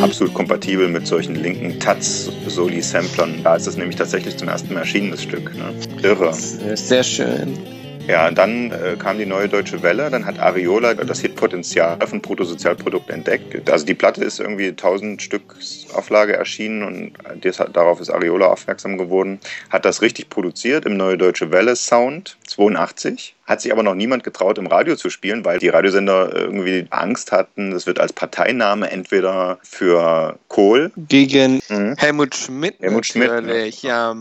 [0.02, 3.40] Absolut kompatibel mit solchen linken Taz-Soli-Samplern.
[3.42, 5.54] Da ist es nämlich tatsächlich zum ersten Mal erschienen, das Stück.
[5.56, 5.72] Ne?
[6.02, 6.34] Irre.
[6.34, 7.75] Sehr schön.
[8.06, 13.10] Ja, dann äh, kam die neue Deutsche Welle, dann hat Ariola das Hitpotenzial von Bruttosozialprodukt
[13.10, 13.68] entdeckt.
[13.70, 15.56] Also die Platte ist irgendwie 1000 Stück
[15.92, 19.40] Auflage erschienen und das, darauf ist Ariola aufmerksam geworden.
[19.70, 23.34] Hat das richtig produziert im Neue Deutsche Welle Sound 82.
[23.46, 27.30] Hat sich aber noch niemand getraut, im Radio zu spielen, weil die Radiosender irgendwie Angst
[27.32, 30.90] hatten, das wird als Parteiname entweder für Kohl.
[30.96, 31.94] Gegen Mhm.
[31.96, 33.82] Helmut Schmidt Helmut Schmidt, natürlich.
[33.82, 34.14] ja.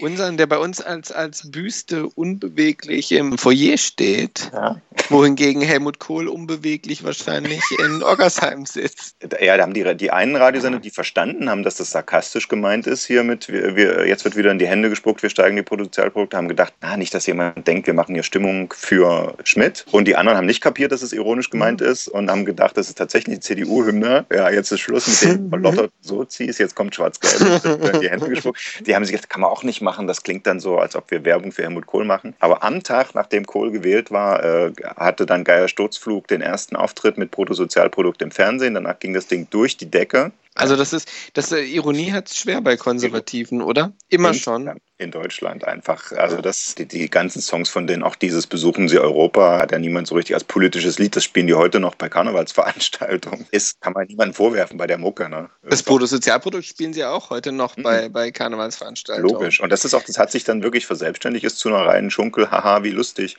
[0.00, 4.50] Unseren, der bei uns als, als Büste unbeweglich im Foyer steht.
[4.52, 4.80] Ja.
[5.08, 9.16] Wohingegen Helmut Kohl unbeweglich wahrscheinlich in Oggersheim sitzt.
[9.40, 13.04] Ja, da haben die, die einen Radiosender, die verstanden haben, dass das sarkastisch gemeint ist
[13.04, 16.36] hier mit, wir, wir, jetzt wird wieder in die Hände gespuckt, wir steigen die Potenzialprodukte,
[16.36, 19.84] haben gedacht, na, nicht, dass jemand denkt, wir machen hier Stimmung für Schmidt.
[19.90, 21.86] Und die anderen haben nicht kapiert, dass es ironisch gemeint Mhm.
[21.86, 24.26] ist und haben gedacht, das ist tatsächlich eine CDU-Hymne.
[24.32, 28.82] Ja, jetzt ist Schluss mit den verlotterten Sozis, jetzt kommt Schwarz-Gelb, die Hände gespuckt.
[28.86, 30.08] Die haben sich gedacht, kann man auch nicht machen.
[30.08, 32.34] Das klingt dann so, als ob wir Werbung für Helmut Kohl machen.
[32.40, 37.18] Aber am Tag, nachdem Kohl gewählt war, äh, hatte dann Geier Sturzflug den ersten Auftritt
[37.18, 38.74] mit Bruttosozialprodukt im Fernsehen.
[38.74, 40.32] Danach ging das Ding durch die Decke.
[40.56, 43.92] Also das ist, das äh, Ironie hat es schwer bei Konservativen, oder?
[44.08, 44.70] Immer in, schon.
[44.98, 46.12] In Deutschland einfach.
[46.12, 49.80] Also das, die, die ganzen Songs von denen, auch dieses Besuchen Sie Europa, hat ja
[49.80, 51.16] niemand so richtig als politisches Lied.
[51.16, 53.46] Das spielen die heute noch bei Karnevalsveranstaltungen.
[53.50, 55.28] Ist, kann man niemandem vorwerfen bei der Mucke.
[55.28, 55.50] Ne?
[55.62, 59.32] Das Bruttosozialprodukt spielen sie auch heute noch bei, bei Karnevalsveranstaltungen.
[59.32, 59.60] Logisch.
[59.60, 62.48] Und das ist auch, das hat sich dann wirklich verselbstständigt, ist zu einer reinen Schunkel,
[62.52, 63.36] haha, wie lustig,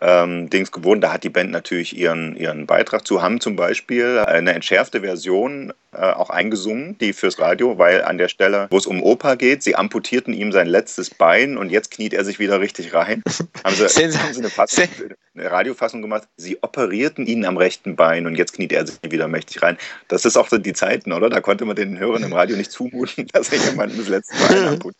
[0.00, 1.00] ähm, Dings geworden.
[1.00, 5.72] Da hat die Band natürlich ihren, ihren Beitrag zu, haben zum Beispiel eine entschärfte Version
[5.96, 9.62] äh, auch eingesungen, die fürs Radio, weil an der Stelle, wo es um Opa geht,
[9.62, 13.22] sie amputierten ihm sein letztes Bein und jetzt kniet er sich wieder richtig rein.
[13.64, 14.84] Haben sie, haben sie eine, Fassung,
[15.34, 16.28] eine Radiofassung gemacht.
[16.36, 19.76] Sie operierten ihn am rechten Bein und jetzt kniet er sich wieder mächtig rein.
[20.08, 21.28] Das ist auch so die Zeiten, oder?
[21.28, 24.68] Da konnte man den Hörern im Radio nicht zumuten, dass er jemanden das letzte Bein
[24.68, 24.96] amputiert.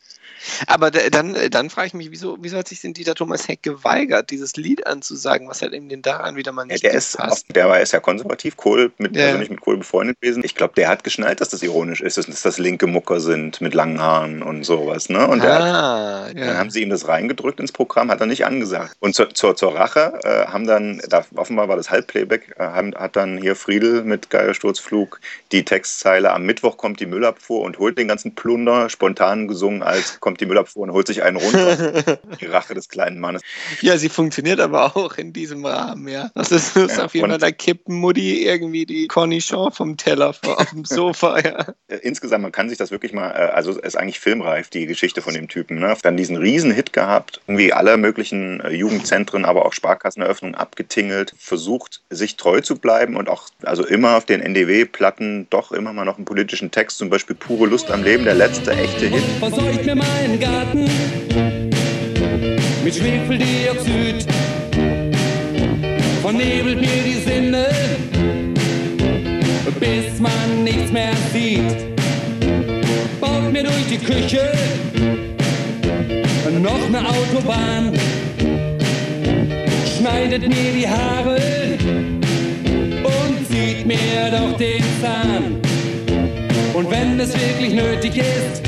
[0.67, 3.63] Aber da- dann, dann frage ich mich, wieso, wieso hat sich denn Dieter Thomas Heck
[3.63, 5.49] geweigert, dieses Lied anzusagen?
[5.49, 7.93] Was hat ihm denn daran wieder mal Ja, nicht der ist, auch, der war ist
[7.93, 9.27] ja konservativ, Kohl, mit, Ja.
[9.27, 10.43] also nicht mit Kohl befreundet gewesen.
[10.45, 13.75] Ich glaube, der hat geschnallt, dass das ironisch ist, dass das linke Mucker sind mit
[13.75, 15.09] langen Haaren und sowas.
[15.09, 15.27] Ne?
[15.27, 16.47] Und Ah, hat, ja.
[16.47, 18.97] dann haben sie ihm das reingedrückt ins Programm, hat er nicht angesagt.
[19.01, 22.95] Und zur, zur, zur Rache äh, haben dann, da, offenbar war das Halbplayback, äh, haben,
[22.95, 25.21] hat dann hier Friedel mit Geiersturzflug
[25.53, 30.19] die Textzeile Am Mittwoch kommt die Müllabfuhr und holt den ganzen Plunder, spontan gesungen als
[30.27, 32.19] kommt die Müllabfuhr und holt sich einen runter.
[32.41, 33.43] die Rache des kleinen Mannes.
[33.81, 36.33] Ja, sie funktioniert aber auch in diesem Rahmen, ja.
[36.35, 39.97] Das ist, das ist Ja, auf jeden Fall, da kippt Mutti irgendwie die Cornichon vom
[39.97, 40.41] Teller auf
[40.73, 41.67] dem Sofa, ja.
[41.89, 44.87] Äh, Insgesamt, man kann sich das wirklich mal, äh, also es ist eigentlich filmreif, die
[44.87, 45.79] Geschichte von dem Typen.
[45.79, 45.97] Ne?
[46.03, 52.37] Dann diesen Riesenhit gehabt, irgendwie alle möglichen äh, Jugendzentren, aber auch Sparkasseneröffnungen abgetingelt, versucht, sich
[52.37, 56.25] treu zu bleiben und auch, also immer auf den NDW-Platten doch immer mal noch einen
[56.25, 59.23] politischen Text, zum Beispiel Pure Lust am Leben, der letzte echte Hit.
[59.39, 60.85] verseucht mir meinen Garten
[62.85, 64.27] mit Schwefeldioxid,
[66.23, 67.67] vernebelt mir die Sinne,
[69.81, 71.95] bis man nichts mehr sieht.
[73.21, 74.53] Baut mir durch die Küche
[76.63, 77.93] noch eine Autobahn,
[79.99, 81.39] schneidet mir die Haare
[83.05, 85.61] und zieht mir doch den Zahn.
[86.73, 88.63] Und wenn es wirklich nötig ist,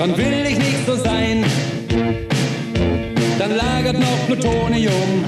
[0.00, 1.44] dann will ich nicht so sein.
[3.38, 5.24] Dann lagert noch Plutonium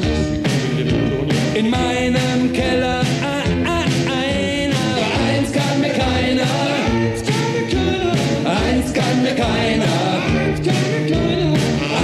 [1.54, 3.02] in meinem Keller.
[3.22, 6.48] Ah, ah, ein, aber eins kann mir keiner.
[8.46, 10.22] Eins kann mir keiner.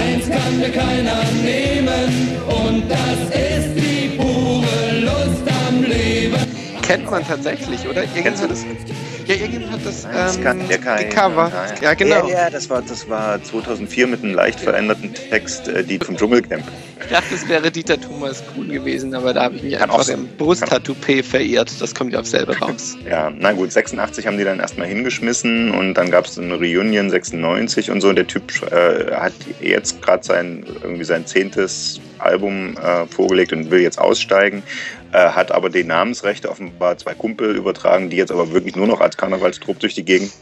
[0.02, 2.36] Eins kann mir keiner nehmen.
[2.48, 6.36] Und das ist die pure Lust am Leben.
[6.82, 8.02] Kennt man tatsächlich, oder?
[8.02, 8.66] Irgendjemand hat das,
[9.28, 11.52] ja, irgendjemand hat das, ähm, gecovert.
[11.82, 12.26] Ja, genau.
[12.26, 16.16] Ja, ja, das war, das war 2004 mit einem leicht veränderten Text, äh, die vom
[16.16, 16.64] Dschungelcamp.
[17.00, 19.98] Ich dachte, es wäre Dieter Thomas Kuhn gewesen, aber da habe ich mich Kann auch
[19.98, 21.70] einfach im Brusttattoo-P verirrt.
[21.78, 22.96] Das kommt ja auf selber raus.
[23.08, 27.08] Ja, na gut, 86 haben die dann erstmal hingeschmissen und dann gab es eine Reunion
[27.08, 28.08] 96 und so.
[28.08, 33.70] Und der Typ äh, hat jetzt gerade sein, irgendwie sein zehntes Album äh, vorgelegt und
[33.70, 34.62] will jetzt aussteigen,
[35.12, 39.00] äh, hat aber die Namensrechte offenbar zwei Kumpel übertragen, die jetzt aber wirklich nur noch
[39.00, 40.32] als Karnevalstrupp durch die Gegend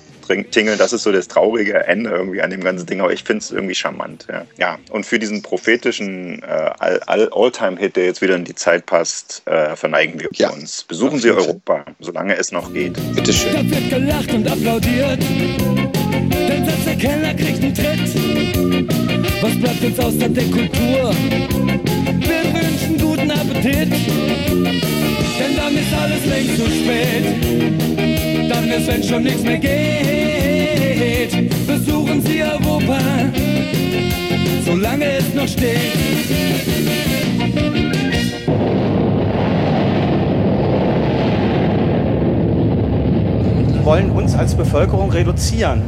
[0.50, 0.76] tingeln.
[0.76, 3.52] Das ist so das traurige Ende irgendwie an dem ganzen Ding, aber ich finde es
[3.52, 4.26] irgendwie charmant.
[4.28, 4.44] Ja.
[4.58, 6.46] ja, und für diesen prophetischen äh,
[6.80, 10.50] All- All- All-Time-Hit, der jetzt wieder in die Zeit passt, äh, verneigen wir Ja.
[10.50, 10.82] uns.
[10.82, 12.94] Besuchen Sie Europa, solange es noch geht.
[13.14, 13.54] Bitteschön.
[13.70, 15.20] Da wird gelacht und applaudiert.
[15.22, 19.05] Denn selbst der Kellner kriegt einen Tritt.
[19.46, 21.14] Was bleibt uns außer der Kultur?
[22.18, 23.92] Wir wünschen guten Appetit.
[25.38, 28.50] Denn dann ist alles längst zu spät.
[28.50, 31.48] Dann ist, wenn schon nichts mehr geht.
[31.64, 32.98] Besuchen Sie Europa,
[34.64, 35.92] solange es noch steht.
[43.84, 45.82] wollen uns als Bevölkerung reduzieren.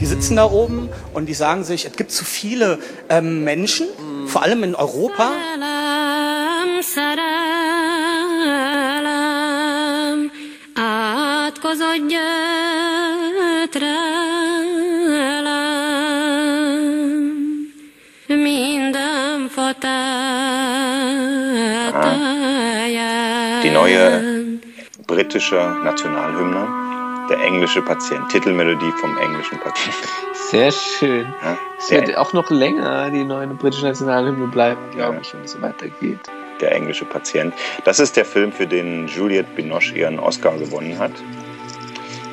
[0.00, 3.86] Die sitzen da oben und die sagen sich, es gibt zu viele ähm, Menschen,
[4.26, 7.44] vor allem in Europa, Salam, salam,
[18.28, 19.94] minden fotáján.
[23.62, 24.60] Die neue
[25.06, 26.83] britische Nationalhymne
[27.28, 28.28] Der englische Patient.
[28.30, 29.94] Titelmelodie vom englischen Patient.
[30.50, 31.26] Sehr schön.
[31.42, 35.20] Ja, Es wird auch noch länger die neue britische Nationalhymne bleiben, glaube Ja.
[35.20, 36.18] ich, wenn es so weitergeht.
[36.60, 37.52] der englische Patient.
[37.84, 41.10] Das ist der Film, für den Juliette Binoche ihren Oscar gewonnen hat.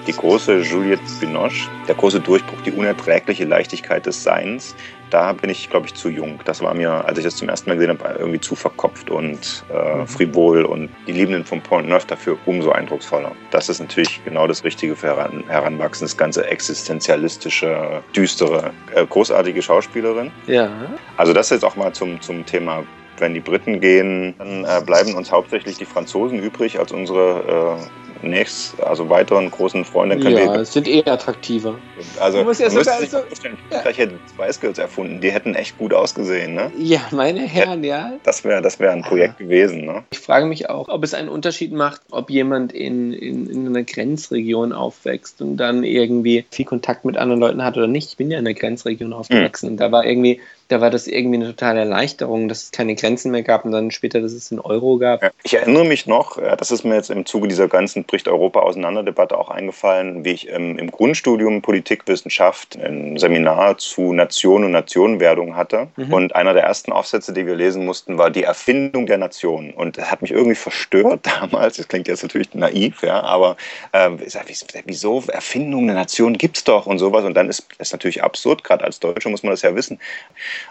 [0.07, 4.75] Die große Juliette Binoche, der große Durchbruch, die unerträgliche Leichtigkeit des Seins.
[5.11, 6.39] Da bin ich, glaube ich, zu jung.
[6.45, 9.63] Das war mir, als ich das zum ersten Mal gesehen habe, irgendwie zu verkopft und
[9.69, 10.63] äh, frivol.
[10.63, 13.31] Und die Liebenden von Pont Neuf dafür umso eindrucksvoller.
[13.51, 19.61] Das ist natürlich genau das Richtige für Heran Heranwachsen, das ganze existenzialistische, düstere, äh, großartige
[19.61, 20.31] Schauspielerin.
[20.47, 20.69] Ja.
[21.17, 22.83] Also das jetzt auch mal zum, zum Thema,
[23.17, 28.10] wenn die Briten gehen, dann äh, bleiben uns hauptsächlich die Franzosen übrig als unsere äh,
[28.23, 30.15] nächst, also weiteren großen Freunde.
[30.15, 31.79] Dann können Ja, wir, es sind eher attraktiver.
[32.19, 35.21] also Du musst ja sogar sich so- vorstellen, Frankreich hätte Spice Girls erfunden.
[35.21, 36.71] Die hätten echt gut ausgesehen, ne?
[36.77, 38.13] Ja, meine Herren, ja.
[38.23, 40.03] Das wäre das wär ein Projekt gewesen, ne?
[40.11, 43.83] Ich frage mich auch, ob es einen Unterschied macht, ob jemand in, in, in einer
[43.83, 48.09] Grenzregion aufwächst und dann irgendwie viel Kontakt mit anderen Leuten hat oder nicht.
[48.09, 51.35] Ich bin ja in einer Grenzregion aufgewachsen und da war irgendwie, da war das irgendwie
[51.37, 54.59] eine totale Erleichterung, dass es keine Grenzen mehr gab und dann später, dass es einen
[54.61, 55.21] Euro gab.
[55.21, 58.27] Ja, Ich erinnere mich noch, äh, das ist mir jetzt im Zuge dieser ganzen Bricht
[58.27, 64.65] Europa auseinander Debatte auch eingefallen, wie ich ähm, im Grundstudium Politikwissenschaft ein Seminar zu Nation
[64.65, 65.87] und Nationenwerdung hatte.
[65.95, 66.13] Mhm.
[66.13, 69.71] Und einer der ersten Aufsätze, die wir lesen mussten, war die Erfindung der Nation.
[69.71, 71.77] Und das hat mich irgendwie verstört damals.
[71.77, 73.55] Das klingt jetzt natürlich naiv, ja, aber
[73.93, 74.45] ähm, sag,
[74.85, 77.23] wieso- Erfindung der Nation gibt's doch und sowas.
[77.23, 79.99] Und dann ist es natürlich absurd, gerade als Deutscher muss man das ja wissen.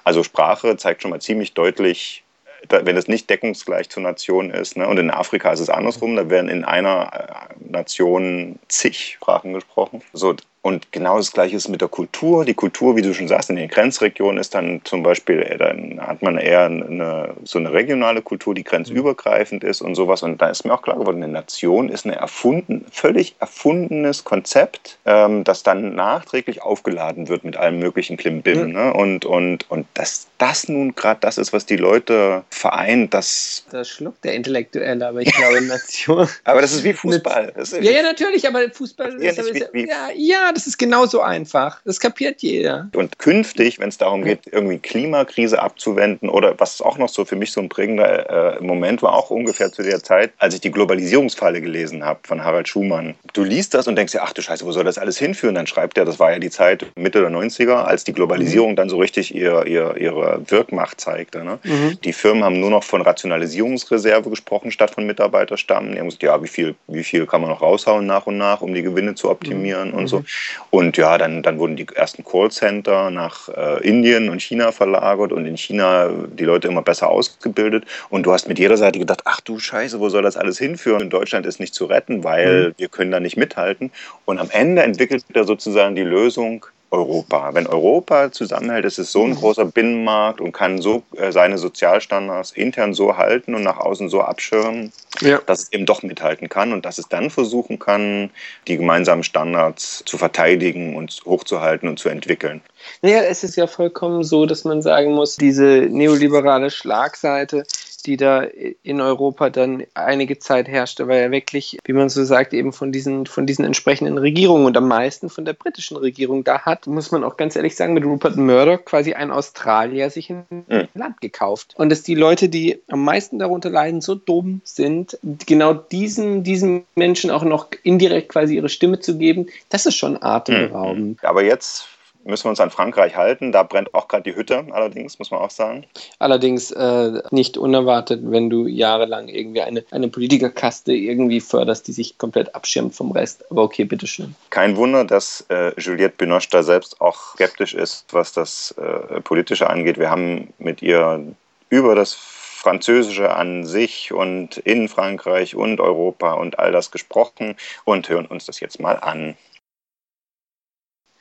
[0.04, 2.22] Also Sprache zeigt schon mal ziemlich deutlich,
[2.68, 4.76] wenn es nicht deckungsgleich zur Nation ist.
[4.76, 4.86] Ne?
[4.86, 6.16] Und in Afrika ist es andersrum.
[6.16, 10.02] Da werden in einer äh, Nation zig Sprachen gesprochen.
[10.12, 12.44] So, und genau das Gleiche ist mit der Kultur.
[12.44, 15.98] Die Kultur, wie du schon sagst, in den Grenzregionen ist dann zum Beispiel, äh, dann
[16.06, 20.22] hat man eher eine, so eine regionale Kultur, die grenzübergreifend ist und sowas.
[20.22, 24.98] Und da ist mir auch klar geworden, eine Nation ist ein erfunden, völlig erfundenes Konzept,
[25.06, 28.66] ähm, das dann nachträglich aufgeladen wird mit allem möglichen Klimbim.
[28.66, 28.72] Mhm.
[28.72, 28.92] Ne?
[28.92, 33.64] Und, und, und dass das nun gerade das ist, was die Leute vereint, das.
[33.70, 36.28] Da schluckt der Intellektuelle, aber ich glaube, Nation.
[36.44, 37.52] Aber das ist wie Fußball.
[37.56, 39.88] Das ist Ja, ja, natürlich, aber Fußball Ja, ist, nicht ist, wie- wie-
[40.28, 41.80] ja, ja, das ist genauso einfach.
[41.84, 42.88] Das kapiert jeder.
[42.94, 47.36] Und künftig, wenn es darum geht, irgendwie Klimakrise abzuwenden oder was auch noch so für
[47.36, 50.72] mich so ein prägender äh, Moment war, auch ungefähr zu der Zeit, als ich die
[50.72, 53.14] Globalisierungsfalle gelesen habe von Harald Schumann.
[53.32, 55.54] Du liest das und denkst dir, ach du Scheiße, wo soll das alles hinführen?
[55.54, 58.88] Dann schreibt er, das war ja die Zeit Mitte der 90er, als die Globalisierung dann
[58.88, 61.44] so richtig ihr, ihr, ihre Wirkmacht zeigte.
[61.44, 61.60] Ne?
[61.62, 62.00] Mhm.
[62.02, 65.92] Die Firmen haben nur noch von Rationalisierungsreserve gesprochen, statt von Mitarbeiterstamm.
[65.92, 68.62] Die haben gesagt, ja, wie viel, wie viel kann man noch raushauen nach und nach,
[68.62, 70.24] um die Gewinne zu optimieren und so.
[70.70, 75.46] Und ja, dann, dann wurden die ersten Callcenter nach äh, Indien und China verlagert und
[75.46, 77.84] in China die Leute immer besser ausgebildet.
[78.08, 81.02] Und du hast mit jeder Seite gedacht, ach du Scheiße, wo soll das alles hinführen?
[81.02, 83.90] In Deutschland ist nicht zu retten, weil wir können da nicht mithalten.
[84.24, 87.54] Und am Ende entwickelt er sozusagen die Lösung, Europa.
[87.54, 92.52] Wenn Europa zusammenhält, ist es so ein großer Binnenmarkt und kann so äh, seine Sozialstandards
[92.52, 95.40] intern so halten und nach außen so abschirmen, Ja.
[95.46, 98.30] dass es eben doch mithalten kann und dass es dann versuchen kann,
[98.66, 102.60] die gemeinsamen Standards zu verteidigen und hochzuhalten und zu entwickeln.
[103.02, 107.64] Naja, es ist ja vollkommen so, dass man sagen muss, diese neoliberale Schlagseite,
[108.02, 112.52] die da in Europa dann einige Zeit herrschte, war ja wirklich, wie man so sagt,
[112.52, 116.44] eben von diesen, von diesen entsprechenden Regierungen und am meisten von der britischen Regierung.
[116.44, 120.30] Da hat, muss man auch ganz ehrlich sagen, mit Rupert Murdoch quasi ein Australier sich
[120.30, 120.88] ein Mhm.
[120.94, 121.74] Land gekauft.
[121.76, 126.84] Und dass die Leute, die am meisten darunter leiden, so dumm sind, genau diesen, diesen
[126.94, 131.24] Menschen auch noch indirekt quasi ihre Stimme zu geben, das ist schon atemberaubend.
[131.24, 131.86] Aber jetzt
[132.24, 133.52] müssen wir uns an Frankreich halten.
[133.52, 135.84] Da brennt auch gerade die Hütte, allerdings, muss man auch sagen.
[136.18, 142.18] Allerdings äh, nicht unerwartet, wenn du jahrelang irgendwie eine, eine Politikerkaste irgendwie förderst, die sich
[142.18, 143.44] komplett abschirmt vom Rest.
[143.50, 144.34] Aber okay, bitteschön.
[144.50, 149.68] Kein Wunder, dass äh, Juliette Binoche da selbst auch skeptisch ist, was das äh, Politische
[149.68, 149.98] angeht.
[149.98, 151.24] Wir haben mit ihr
[151.68, 152.14] über das
[152.60, 158.44] Französische an sich und in Frankreich und Europa und all das gesprochen und hören uns
[158.44, 159.34] das jetzt mal an.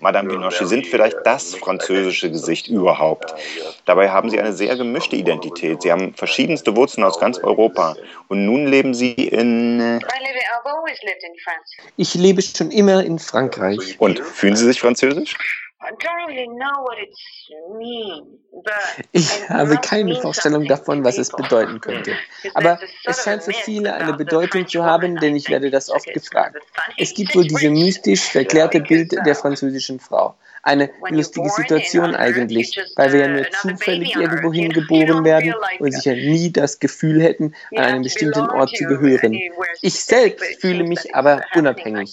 [0.02, 3.34] Madame Binoche, Sie sind vielleicht das französische Gesicht überhaupt.
[3.86, 5.82] Dabei haben Sie eine sehr gemischte Identität.
[5.82, 7.98] Sie haben verschiedenste Wurzeln aus ganz Europa.
[8.30, 9.80] Und nun leben Sie in...
[9.82, 11.92] äh, I live, I've always lived in France.
[11.98, 14.00] Ich lebe schon immer in Frankreich.
[14.00, 15.69] Und fühlen Sie sich französisch?
[19.14, 22.16] Ich habe keine Vorstellung davon, was es bedeuten könnte.
[22.54, 26.58] Aber es scheint für viele eine Bedeutung zu haben, denn ich werde das oft gefragt.
[26.98, 30.36] Es gibt wohl diese mystisch verklärte Bild der französischen Frau.
[30.64, 36.52] Eine lustige Situation eigentlich, weil wir ja nur zufällig irgendwo hingeboren werden und sicher nie
[36.52, 39.34] das Gefühl hätten, an einen bestimmten Ort zu gehören.
[39.82, 42.12] Ich selbst fühle mich aber unabhängig.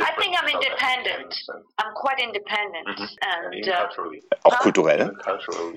[0.00, 1.34] I think I'm independent.
[1.78, 2.88] I'm quite independent.
[3.20, 5.16] And uh, Auch kulturell?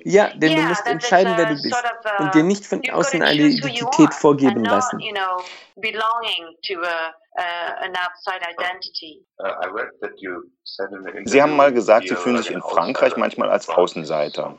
[0.04, 2.44] Ja, denn du Yeah, musst that entscheiden, wer du bist sort of, uh, und dir
[2.44, 5.00] nicht von außen eine choose who you Identität are vorgeben and not, lassen.
[5.00, 5.44] you know,
[5.78, 9.26] belonging to a, uh, an outside identity.
[11.26, 14.58] Sie haben mal gesagt, Sie fühlen sich in Frankreich manchmal als Außenseiter.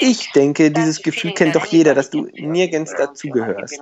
[0.00, 3.80] Ich denke, dieses Gefühl kennt doch jeder, dass du nirgends dazugehörst.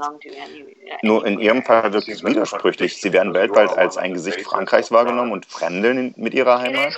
[1.03, 2.97] Nur in Ihrem Fall wirkt es widersprüchlich.
[3.01, 6.93] Sie werden weltweit als ein Gesicht Frankreichs wahrgenommen und fremdeln mit Ihrer Heimat.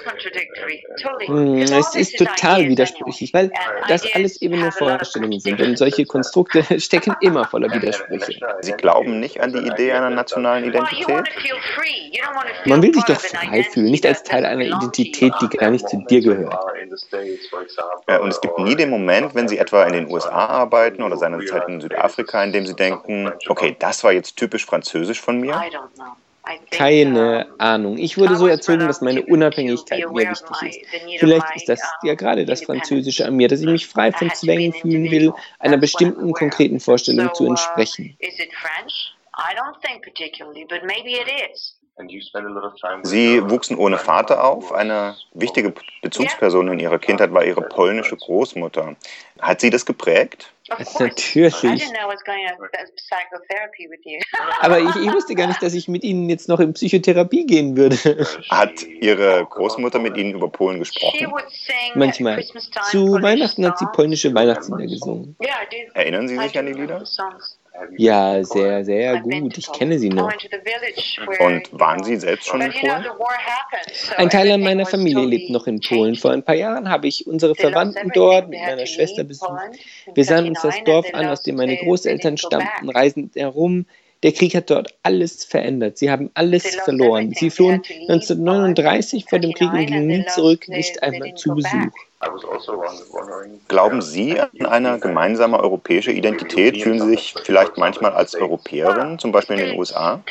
[1.27, 3.51] Hm, Es ist total widersprüchlich, weil
[3.89, 8.41] das alles eben nur Vorstellungen sind und solche Konstrukte stecken immer voller Widersprüche.
[8.61, 11.25] Sie glauben nicht an die Idee einer nationalen Identität?
[12.67, 15.99] Man will sich doch frei fühlen, nicht als Teil einer Identität, die gar nicht zu
[16.09, 16.55] dir gehört.
[18.07, 21.17] Äh, Und es gibt nie den Moment, wenn Sie etwa in den USA arbeiten oder
[21.17, 25.61] seinerzeit in Südafrika, in dem Sie denken, okay, das war jetzt typisch französisch von mir.
[26.71, 27.99] Keine Ahnung.
[27.99, 30.79] Ich wurde so erzogen, dass meine Unabhängigkeit mir wichtig ist.
[31.19, 34.73] Vielleicht ist das ja gerade das Französische an mir, dass ich mich frei von Zwängen
[34.73, 38.17] fühlen will, einer bestimmten konkreten Vorstellung zu entsprechen.
[38.21, 39.15] It French?
[39.37, 41.78] I don't think particularly, but maybe it is.
[43.03, 44.73] Sie wuchsen ohne Vater auf.
[44.73, 48.97] Eine wichtige Bezugsperson in Ihrer Kindheit war Ihre polnische Großmutter.
[49.41, 50.53] Hat sie das geprägt?
[50.99, 51.65] Natürlich.
[51.65, 54.21] I didn't know I was going to psychotherapy with you.
[54.61, 57.77] Aber ich, ich wusste gar nicht, dass ich mit Ihnen jetzt noch in Psychotherapie gehen
[57.77, 57.97] würde.
[58.51, 61.33] Hat Ihre Großmutter mit Ihnen über Polen She gesprochen?
[61.33, 62.35] would sing Manchmal.
[62.35, 65.37] at Christmas time Zu Polish Weihnachten hat sie polnische Weihnachtslieder gesungen.
[65.43, 65.93] Yeah, I do.
[65.95, 67.03] Erinnern Sie sich an die Lieder?
[67.97, 69.59] Ja, sehr, sehr gut.
[69.59, 70.31] Ich kenne sie noch.
[71.41, 73.05] Und waren Sie selbst schon in Polen?
[74.17, 76.15] Ein Teil meiner Familie lebt noch in Polen.
[76.17, 79.61] Vor ein paar Jahren habe ich unsere Verwandten dort mit meiner Schwester besucht.
[80.15, 83.87] Wir sahen uns das 39 Dorf an, aus dem meine Großeltern stammten, reisend herum.
[84.23, 85.99] Der Krieg hat dort alles verändert.
[85.99, 87.33] Sie haben alles verloren.
[87.35, 91.03] Sie flohen had to leave 1939 vor dem Krieg und 39 gingen nie zurück, nicht
[91.03, 91.55] einmal zu.
[91.55, 92.08] Besuch.
[93.69, 96.83] Glauben Sie an eine gemeinsame europäische Identität?
[96.83, 100.23] Fühlen Sie sich vielleicht manchmal als Europäerin, zum Beispiel in den USA?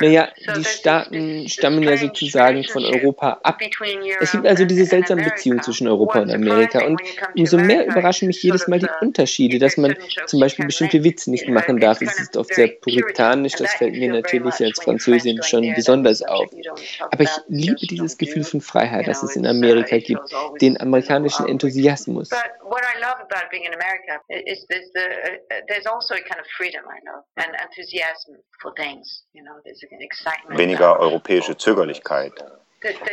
[0.00, 3.58] Naja, die Staaten stammen ja sozusagen von Europa ab.
[4.20, 5.22] Es gibt also diese seltsame.
[5.22, 6.84] Beziehung zwischen Europa und Amerika.
[6.84, 7.00] Und
[7.36, 9.94] umso mehr überraschen mich jedes Mal die Unterschiede, dass man
[10.26, 12.00] zum Beispiel bestimmte Witze nicht machen darf.
[12.02, 16.50] Es ist oft sehr puritanisch, das fällt mir natürlich als Französin schon besonders auf.
[17.10, 20.22] Aber ich liebe dieses Gefühl von Freiheit, das es in Amerika gibt,
[20.60, 20.80] den
[21.12, 22.28] amerikanischen Enthusiasmus.
[22.28, 25.06] But what I love about being in America is there's the
[25.68, 29.24] there's a kind of freedom I know and enthusiasm for things.
[29.32, 30.58] You know, there's an excitement.
[30.58, 32.32] Weniger europäische Zögerlichkeit.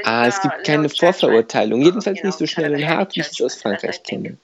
[0.04, 3.62] Ah, es gibt keine Vorverurteilung, jedenfalls nicht so schnell und hart, wie ich es aus
[3.62, 4.38] Frankreich kenne.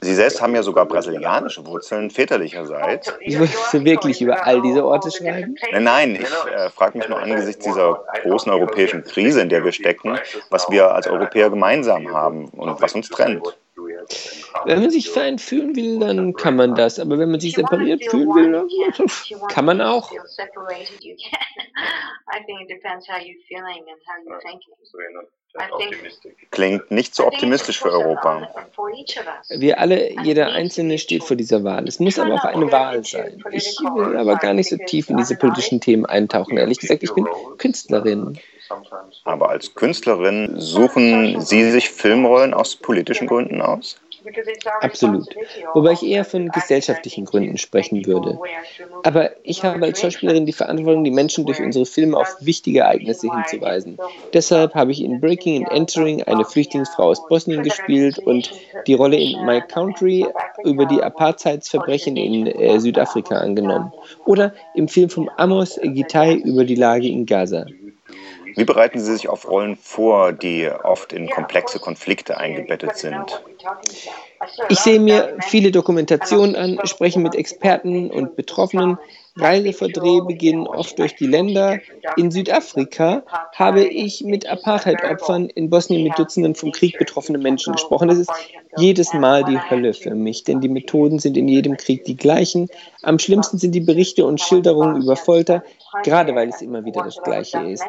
[0.00, 3.12] Sie selbst haben ja sogar brasilianische Wurzeln väterlicherseits.
[3.20, 5.54] Willst du wirklich über all diese Orte schreiben?
[5.70, 9.72] Nein, nein, ich äh, frage mich nur angesichts dieser großen europäischen Krise, in der wir
[9.72, 13.58] stecken, was wir als Europäer gemeinsam haben und was uns trennt.
[14.64, 16.98] Wenn man sich vereint fühlen will, dann kann man das.
[16.98, 20.10] Aber wenn man sich separiert fühlen will, dann kann man auch.
[26.50, 28.48] Klingt nicht so optimistisch für Europa.
[29.50, 31.86] Wir alle, jeder Einzelne steht vor dieser Wahl.
[31.86, 33.42] Es muss aber auch eine Wahl sein.
[33.50, 36.56] Ich will aber gar nicht so tief in diese politischen Themen eintauchen.
[36.56, 37.26] Ehrlich gesagt, ich bin
[37.58, 38.38] Künstlerin.
[39.24, 43.96] Aber als Künstlerin suchen Sie sich Filmrollen aus politischen Gründen aus?
[44.80, 45.26] Absolut.
[45.74, 48.38] Wobei ich eher von gesellschaftlichen Gründen sprechen würde.
[49.02, 53.28] Aber ich habe als Schauspielerin die Verantwortung, die Menschen durch unsere Filme auf wichtige Ereignisse
[53.32, 53.98] hinzuweisen.
[54.32, 58.52] Deshalb habe ich in Breaking and Entering eine Flüchtlingsfrau aus Bosnien gespielt und
[58.86, 60.26] die Rolle in My Country
[60.64, 63.92] über die Apartheidsverbrechen in äh, Südafrika angenommen.
[64.24, 67.66] Oder im Film von Amos Gitai über die Lage in Gaza.
[68.54, 73.42] Wie bereiten Sie sich auf Rollen vor, die oft in komplexe Konflikte eingebettet sind?
[74.68, 78.98] Ich sehe mir viele Dokumentationen an, spreche mit Experten und Betroffenen,
[79.36, 81.78] reise vor Drehbeginn oft durch die Länder.
[82.16, 83.22] In Südafrika
[83.54, 88.10] habe ich mit Apartheid-Opfern, in Bosnien mit Dutzenden vom Krieg betroffenen Menschen gesprochen.
[88.10, 88.30] Es ist
[88.76, 92.68] jedes Mal die Hölle für mich, denn die Methoden sind in jedem Krieg die gleichen.
[93.02, 95.62] Am schlimmsten sind die Berichte und Schilderungen über Folter,
[96.02, 97.84] gerade weil es immer wieder das Gleiche ist.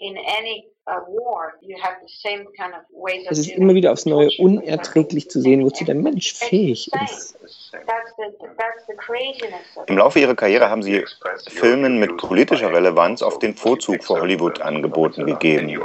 [0.00, 0.66] Uh, in any
[1.08, 4.30] war, you have the same kind of ways of Es ist immer wieder aufs Neue
[4.38, 7.36] unerträglich zu sehen, wozu der Mensch fähig ist.
[7.72, 11.04] That's the, that's the craziness of Im Laufe ihrer Karriere haben sie
[11.48, 15.78] Filmen mit politischer Relevanz auf den Vorzug vor Hollywood angeboten gegeben.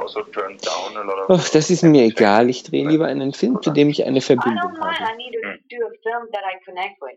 [1.28, 2.50] Ach, das ist mir egal.
[2.50, 4.96] Ich drehe lieber einen Film, zu dem ich eine I Verbindung habe.
[4.96, 7.16] I need to do a film that I connect with.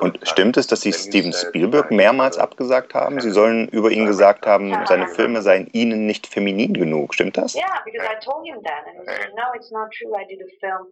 [0.00, 3.20] Und stimmt es, dass sie Steven Spielberg mehrmals abgesagt haben?
[3.20, 4.55] Sie sollen über ihn gesagt haben,
[4.86, 7.14] seine Filme seien ihnen nicht feminin genug.
[7.14, 7.54] Stimmt das?
[7.54, 10.12] Yeah, because I told him that, and he said, "No, it's not true.
[10.18, 10.86] I did a film.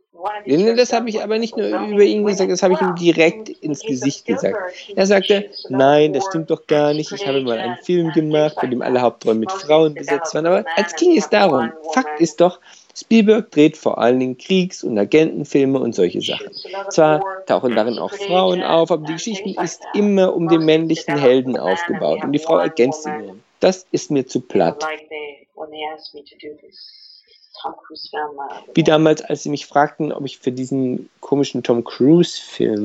[0.47, 2.95] Nee, das habe ich films aber nicht nur über ihn gesagt, das habe ich ihm
[2.95, 4.57] direkt ins Gesicht gesagt.
[4.95, 7.13] Er sagte, nein, das stimmt doch gar nicht.
[7.13, 10.47] Ich habe mal einen Film gemacht, bei dem alle Hauptrollen mit Frauen besetzt waren.
[10.47, 11.73] Aber als ging es darum.
[11.93, 12.61] Fakt ist doch,
[12.97, 16.51] Spielberg dreht vor allen Dingen Kriegs- und Agentenfilme und solche Sachen.
[16.91, 21.59] Zwar tauchen darin auch Frauen auf, aber die Geschichte ist immer um den männlichen Helden
[21.59, 23.37] aufgebaut und die Frau ergänzt nur.
[23.65, 24.85] Das ist mir zu platt.
[27.87, 31.83] Cruise film, uh, Wie damals, als sie mich fragten, ob ich für diesen komischen Tom
[31.83, 32.85] Cruise-Film.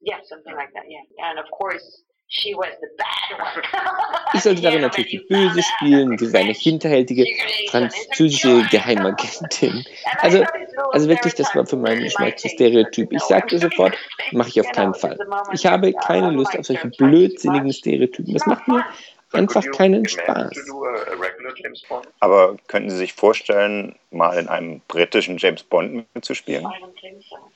[0.00, 0.84] yeah, something like that.
[0.88, 3.62] Yeah, and of course she was the bad one.
[4.34, 7.24] Ich sollte darin natürlich die Böse spielen, diese eine hinterhältige
[7.70, 9.84] französische Geheimagentin.
[10.20, 10.44] Also,
[10.92, 13.12] also wirklich, das war für meinen Geschmack zu Stereotyp.
[13.12, 13.96] Ich sagte sofort,
[14.32, 15.18] mache ich auf keinen Fall.
[15.52, 18.34] Ich habe keine Lust auf solche blödsinnigen Stereotypen.
[18.34, 18.84] Das macht mir
[19.32, 20.52] einfach keinen Spaß.
[22.20, 26.66] Aber könnten Sie sich vorstellen, mal in einem britischen James Bond mitzuspielen?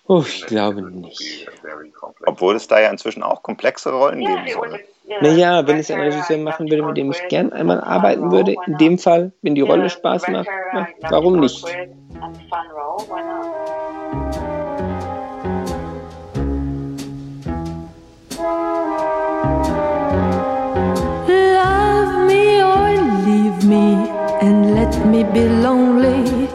[0.07, 1.49] Oh, ich glaube nicht.
[2.27, 4.81] Obwohl es da ja inzwischen auch komplexere Rollen geben soll.
[5.21, 8.79] Naja, wenn es ein Regisseur machen würde, mit dem ich gern einmal arbeiten würde, in
[8.79, 11.65] dem Fall, wenn die Rolle Spaß macht, na, warum nicht?
[25.13, 26.49] Me be lonely.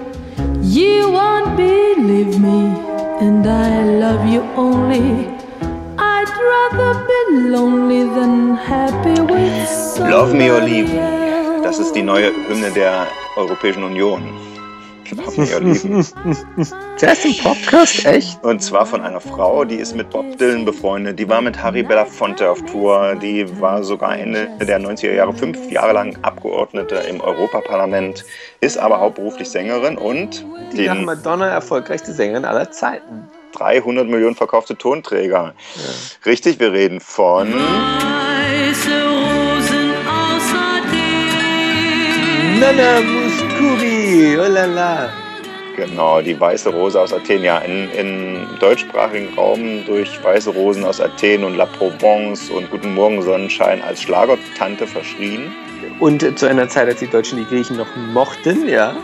[0.64, 2.60] You won't believe me,
[3.22, 5.30] and I love you only.
[6.00, 7.20] I'd rather be
[7.56, 11.62] lonely than happy with Love Me or Leave Me.
[11.62, 13.06] Das ist die neue Hymne der
[13.36, 14.24] Europäischen Union.
[15.12, 16.04] Leave Me.
[17.00, 18.44] Das ist ein Podcast, echt?
[18.44, 21.84] Und zwar von einer Frau, die ist mit Bob Dylan befreundet, die war mit Harry
[21.84, 27.22] Belafonte auf Tour, die war sogar Ende der 90er Jahre fünf Jahre lang Abgeordnete im
[27.22, 28.26] Europaparlament,
[28.62, 33.30] ist aber hauptberuflich Sängerin und Die nach den Madonna erfolgreichste Sängerin aller Zeiten.
[33.54, 35.54] 300 Millionen verkaufte Tonträger.
[36.26, 41.08] Richtig, wir reden von Weiße Rosen außerdem.
[42.60, 43.27] Nana
[44.20, 45.10] Oh la la.
[45.76, 47.44] Genau, die Weiße Rose aus Athen.
[47.44, 52.96] Ja, in, im deutschsprachigen Raum durch Weiße Rosen aus Athen und La Provence und Guten
[52.96, 55.52] Morgen Sonnenschein als Schlagertante verschrien.
[56.00, 58.96] Und zu einer Zeit, als die Deutschen die Griechen noch mochten, ja.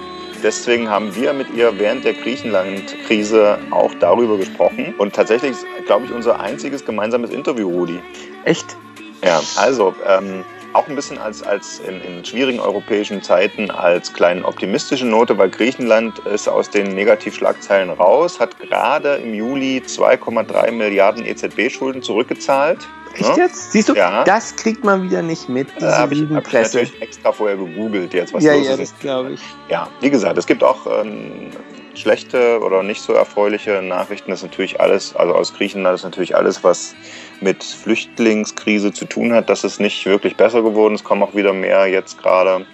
[0.41, 4.95] Deswegen haben wir mit ihr während der Griechenland-Krise auch darüber gesprochen.
[4.97, 7.99] Und tatsächlich ist, glaube ich, unser einziges gemeinsames Interview, Rudi.
[8.45, 8.75] Echt?
[9.23, 10.43] Ja, also ähm,
[10.73, 15.49] auch ein bisschen als, als in, in schwierigen europäischen Zeiten als kleine optimistische Note, weil
[15.49, 22.87] Griechenland ist aus den Negativschlagzeilen raus, hat gerade im Juli 2,3 Milliarden EZB-Schulden zurückgezahlt.
[23.15, 23.43] Echt Ne?
[23.43, 23.71] jetzt?
[23.71, 24.23] Siehst du, Ja.
[24.23, 28.11] das kriegt man wieder nicht mit, diese habe ich, hab ich natürlich extra vorher gegoogelt
[28.13, 28.79] jetzt, was Ja, los ja, ist.
[28.93, 29.41] das glaube ich.
[29.69, 31.51] Ja, wie gesagt, es gibt auch ähm,
[31.95, 34.31] schlechte oder nicht so erfreuliche Nachrichten.
[34.31, 36.95] Ist natürlich alles, also aus Griechenland ist natürlich alles, was
[37.41, 39.49] mit Flüchtlingskrise zu tun hat.
[39.49, 40.95] Das ist nicht wirklich besser geworden.
[40.95, 42.65] Es kommen auch wieder mehr jetzt gerade.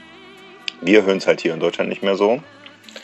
[0.81, 2.41] Wir hören es halt hier in Deutschland nicht mehr so.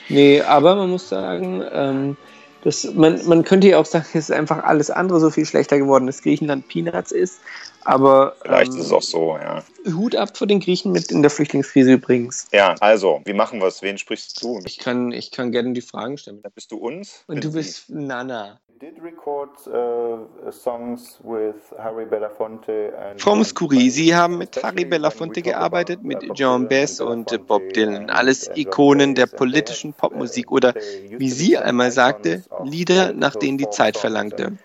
[0.10, 2.18] Nee, aber man muss sagen, ähm,
[2.66, 5.78] das, man, man könnte ja auch sagen, es ist einfach alles andere so viel schlechter
[5.78, 7.40] geworden, dass Griechenland Peanuts ist.
[7.84, 9.64] Aber Vielleicht ähm, ist es auch so, ja.
[9.94, 12.48] Hut ab vor den Griechen mit in der Flüchtlingskrise übrigens.
[12.52, 13.84] Ja, also, wie machen wir es?
[13.84, 14.60] Wen sprichst du?
[14.66, 16.42] Ich kann, ich kann gerne die Fragen stellen.
[16.42, 17.24] Dann bist du uns.
[17.28, 18.60] Und du bist Nana.
[18.80, 25.42] did record uh, songs with Harry Belafonte and Frau Muscuri, Sie haben mit Harry Belafonte
[25.42, 28.10] gearbeitet, mit John Bass und äh, Bob Dylan.
[28.10, 30.74] Alles Ikonen der politischen Popmusik oder,
[31.10, 34.58] wie sie einmal sagte, Lieder, nach denen die Zeit verlangte.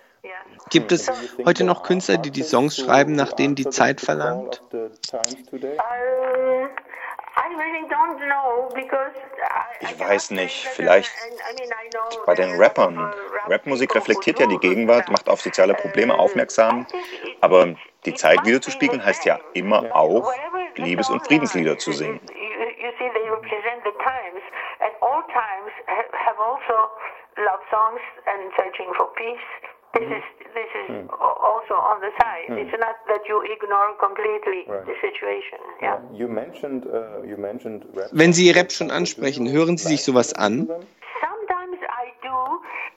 [0.69, 1.11] Gibt es
[1.45, 4.61] heute noch Künstler, die die Songs schreiben, nach denen die Zeit verlangt?
[9.81, 11.11] Ich weiß nicht, vielleicht
[12.25, 13.13] bei den Rappern.
[13.47, 16.85] Rapmusik reflektiert ja die Gegenwart, macht auf soziale Probleme aufmerksam,
[17.41, 17.73] aber
[18.05, 20.31] die Zeit wiederzuspiegeln heißt ja immer auch,
[20.75, 22.21] Liebes- und Friedenslieder zu singen.
[22.81, 24.41] you, see they represent the times
[24.81, 26.89] and all times ha- have also
[27.45, 29.47] love songs and searching for peace
[29.93, 30.23] This is
[30.55, 32.47] this is also on the side.
[32.49, 32.57] Mm.
[32.63, 34.85] It's not that you ignore completely Right.
[34.85, 35.59] the situation.
[35.81, 35.99] Yeah.
[36.13, 38.07] You mentioned, uh, you mentioned rap.
[38.11, 40.67] Wenn Sie Rap schon ansprechen, hören Sie sich sowas an?
[40.67, 41.80] Sometimes I do.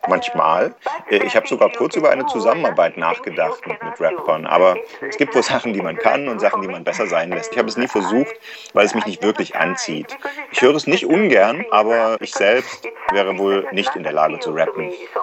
[0.08, 0.74] Manchmal.
[1.10, 4.46] Äh, Ich habe sogar kurz über eine Zusammenarbeit nachgedacht mit, mit Rappern.
[4.46, 7.52] Aber es gibt wohl Sachen, die man kann und Sachen, die man besser sein lässt.
[7.52, 8.34] Ich habe es nie versucht,
[8.74, 10.16] weil es mich nicht wirklich anzieht.
[10.52, 14.50] Ich höre es nicht ungern, aber ich selbst wäre wohl nicht in der Lage zu
[14.52, 14.90] rappen.
[15.14, 15.20] so,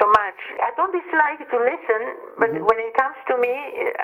[0.00, 0.40] so much.
[0.60, 2.00] I don't dislike to listen,
[2.38, 3.54] but when it comes to me,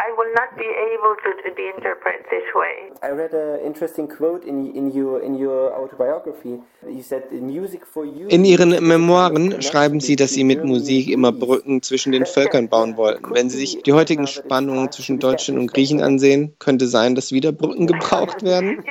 [0.06, 2.92] I will not be able to, to interpret this way.
[3.02, 6.60] I read an interesting quote in, in, your, in your autobiography.
[6.86, 8.28] You said music for you.
[8.28, 9.15] In Ihren Memoiren
[9.62, 13.34] schreiben Sie, dass Sie mit Musik immer Brücken zwischen den Völkern bauen wollten.
[13.34, 17.52] Wenn Sie sich die heutigen Spannungen zwischen Deutschland und Griechen ansehen, könnte sein, dass wieder
[17.52, 18.84] Brücken gebraucht werden?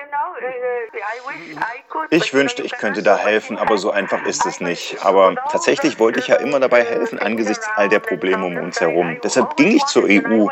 [2.09, 4.97] Ich wünschte, ich könnte da helfen, aber so einfach ist es nicht.
[5.03, 9.17] Aber tatsächlich wollte ich ja immer dabei helfen angesichts all der Probleme um uns herum.
[9.23, 10.47] Deshalb ging ich zur EU,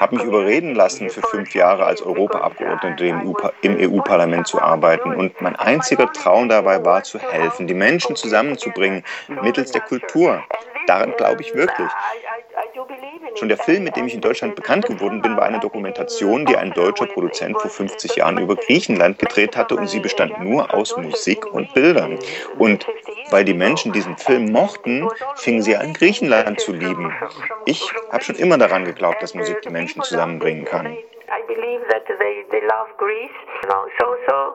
[0.00, 5.14] habe mich überreden lassen, für fünf Jahre als Europaabgeordnete im EU im EU-Parlament zu arbeiten.
[5.14, 9.04] Und mein einziger Traum dabei war, zu helfen, die Menschen zusammenzubringen
[9.42, 10.42] mittels der Kultur.
[10.86, 11.88] Daran glaube ich wirklich.
[13.34, 16.56] Schon der Film, mit dem ich in Deutschland bekannt geworden bin, war eine Dokumentation, die
[16.56, 20.96] ein deutscher Produzent vor 50 Jahren über Griechenland gedreht hatte und sie bestand nur aus
[20.96, 22.18] Musik und Bildern.
[22.58, 22.86] Und
[23.30, 27.12] weil die Menschen diesen Film mochten, fingen sie an, Griechenland zu lieben.
[27.66, 30.86] Ich habe schon immer daran geglaubt, dass Musik die Menschen zusammenbringen kann.
[30.86, 33.30] I believe that they, they love Greece.
[33.98, 34.54] So so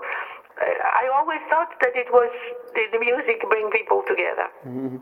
[0.59, 2.29] I always thought that it was
[2.73, 4.47] the, the music bring people together.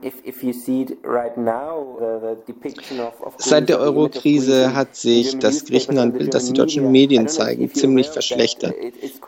[0.03, 4.76] If, if you see it right now, the, the depiction of, of Seit der Eurokrise
[4.76, 8.76] hat sich das Griechenland-Bild, das die deutschen Medien zeigen, ziemlich verschlechtert.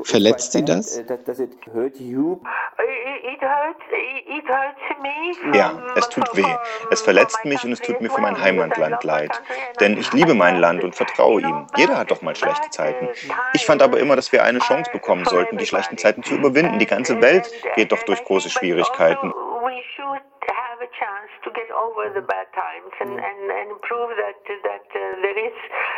[0.03, 1.03] Verletzt Sie das?
[1.25, 2.39] Does it hurt you?
[2.79, 3.85] It hurts,
[4.27, 5.57] it hurts me.
[5.57, 6.55] Ja, es tut weh.
[6.91, 9.31] Es verletzt mich und es tut mir für mein Heimatland leid.
[9.79, 11.67] Denn ich liebe mein Land und vertraue ihm.
[11.77, 13.09] Jeder hat doch mal schlechte Zeiten.
[13.53, 16.79] Ich fand aber immer, dass wir eine Chance bekommen sollten, die schlechten Zeiten zu überwinden.
[16.79, 19.33] Die ganze Welt geht doch durch große Schwierigkeiten.
[19.61, 24.09] We should have a chance to get over the bad times and, and, and prove
[24.17, 25.53] that that there is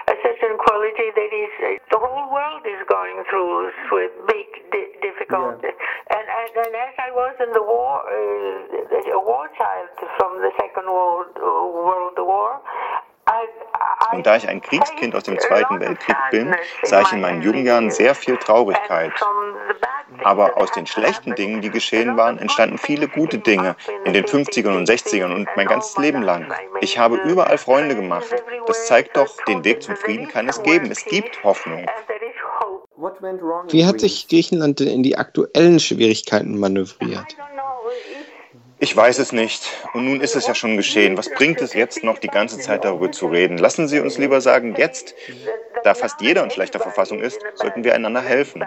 [0.08, 5.72] a certain quality that is the whole world is going through with big di- difficulties.
[6.10, 10.88] And, and and as I was in the war, a war child from the Second
[10.88, 12.62] World World War.
[13.28, 13.46] I,
[14.12, 17.42] I Und da ich ein Kriegskind aus dem Zweiten Weltkrieg bin, sah ich in meinen
[17.42, 19.12] Jugendjahren sehr viel Traurigkeit.
[20.24, 24.78] Aber aus den schlechten Dingen, die geschehen waren, entstanden viele gute Dinge in den 50ern
[24.78, 26.54] und 60ern und mein ganzes Leben lang.
[26.82, 28.28] Ich habe überall Freunde gemacht.
[28.68, 30.92] Das zeigt doch, den Weg zum Frieden kann es geben.
[30.92, 31.86] Es gibt Hoffnung.
[33.70, 37.36] Wie hat sich Griechenland denn in die aktuellen Schwierigkeiten manövriert?
[38.84, 39.72] Ich weiß es nicht.
[39.94, 41.16] Und nun ist es ja schon geschehen.
[41.16, 43.60] Was bringt es jetzt noch, die ganze Zeit darüber zu reden?
[43.60, 45.14] Lassen Sie uns lieber sagen, jetzt,
[45.84, 48.64] da fast jeder in schlechter Verfassung ist, sollten wir einander helfen.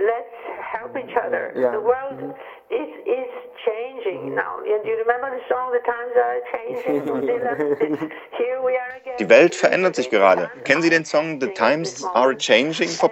[0.00, 0.32] Let's
[0.72, 1.52] help each other.
[1.54, 1.72] Yeah.
[1.72, 2.34] The world
[2.70, 3.30] is is
[3.64, 4.58] changing now.
[4.62, 8.10] And do you remember the song "The Times Are Changing"?
[8.38, 9.16] Here we are again.
[9.18, 10.50] Die Welt verändert sich gerade.
[10.64, 13.10] Kennen Sie den Song The Times Are Changing von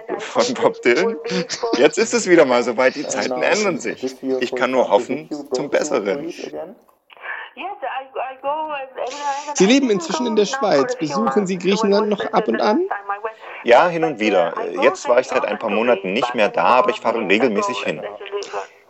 [0.55, 1.17] Bob Dylan?
[1.73, 4.03] Jetzt ist es wieder mal soweit, die Zeiten ändern sich.
[4.39, 6.33] Ich kann nur hoffen zum Besseren.
[9.55, 10.95] Sie leben inzwischen in der Schweiz.
[10.95, 12.87] Besuchen Sie Griechenland noch ab und an?
[13.63, 14.53] Ja, hin und wieder.
[14.81, 18.01] Jetzt war ich seit ein paar Monaten nicht mehr da, aber ich fahre regelmäßig hin.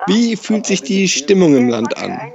[0.07, 2.33] Wie fühlt sich die Stimmung im Land an?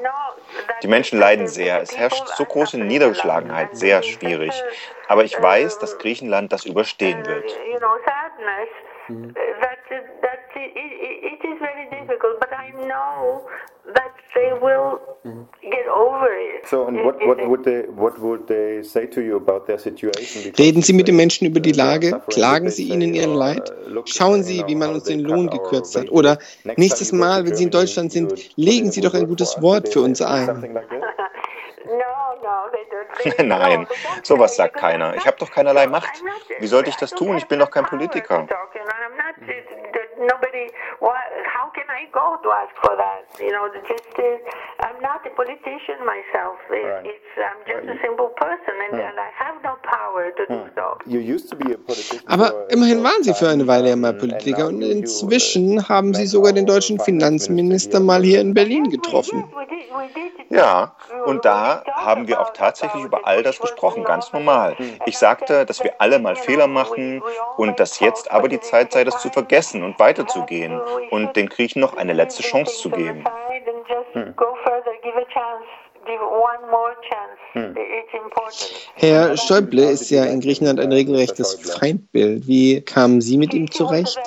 [0.82, 1.80] Die Menschen leiden sehr.
[1.80, 4.52] Es herrscht so große Niedergeschlagenheit, sehr schwierig.
[5.08, 7.50] Aber ich weiß, dass Griechenland das überstehen wird.
[10.64, 11.33] you
[12.24, 13.42] difficult, but I know
[13.94, 15.00] that they will
[15.62, 16.66] get over it.
[16.66, 20.42] So, and what, what would they what would they say to you about their situation?
[20.44, 22.20] Because Reden Sie mit den Menschen über die Lage?
[22.28, 23.72] Klagen Sie ihnen ihr Leid?
[24.06, 26.10] Schauen Sie, wie man uns den Lohn gekürzt hat?
[26.10, 26.38] Oder
[26.76, 30.22] nächstes Mal, wenn Sie in Deutschland sind, legen Sie doch ein gutes Wort für uns
[30.22, 30.78] ein.
[33.38, 33.86] Nein,
[34.22, 35.14] sowas sagt keiner.
[35.16, 36.10] Ich habe doch keinerlei Macht.
[36.58, 37.36] Wie sollte ich das tun?
[37.38, 38.46] Ich bin doch kein Politiker.
[40.26, 40.70] Nobody.
[41.00, 43.28] Why, how can I go to ask for that?
[43.38, 44.08] You know, just.
[44.18, 44.38] Uh,
[44.84, 46.58] I'm not a politician myself.
[46.70, 47.30] It, It's.
[47.36, 49.73] I'm just a simple person, and, and I have no
[50.14, 50.62] politician.
[52.26, 56.52] Aber immerhin waren Sie für eine Weile ja mal Politiker und inzwischen haben Sie sogar
[56.52, 59.44] den deutschen Finanzminister mal hier in Berlin getroffen.
[60.50, 60.94] Ja,
[61.26, 64.76] und da haben wir auch tatsächlich über all das gesprochen, ganz normal.
[65.06, 67.22] Ich sagte, dass wir alle mal Fehler machen
[67.56, 71.80] und dass jetzt aber die Zeit sei, das zu vergessen und weiterzugehen und den Griechen
[71.80, 73.24] noch eine letzte Chance zu geben.
[75.36, 75.83] And
[78.12, 78.90] important.
[78.94, 82.46] Herr Schäuble ist ja in Griechenland ein regelrechtes Feindbild.
[82.46, 84.18] Wie kamen Sie mit ihm zurecht?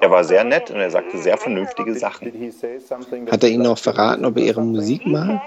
[0.00, 2.52] Er war sehr nett und er sagte sehr vernünftige Sachen.
[3.30, 5.42] Hat er Ihnen auch verraten, ob er Ihre Musik mag?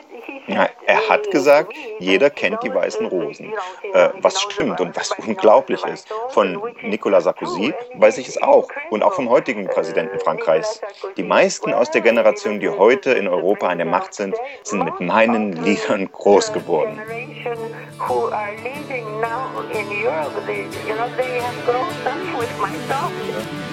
[0.47, 3.53] Ja, er hat gesagt, jeder kennt die weißen Rosen.
[3.93, 6.07] Äh, was stimmt und was unglaublich ist.
[6.29, 8.67] Von Nicolas Sarkozy weiß ich es auch.
[8.89, 10.81] Und auch vom heutigen Präsidenten Frankreichs.
[11.15, 14.99] Die meisten aus der Generation, die heute in Europa an der Macht sind, sind mit
[14.99, 16.99] meinen Liedern groß geworden.
[20.85, 23.72] Generation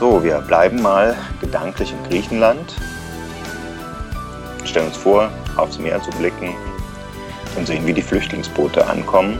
[0.00, 2.74] So, wir bleiben mal gedanklich in Griechenland.
[4.64, 6.54] Stellen uns vor, aufs Meer zu blicken
[7.54, 9.38] und sehen, wie die Flüchtlingsboote ankommen.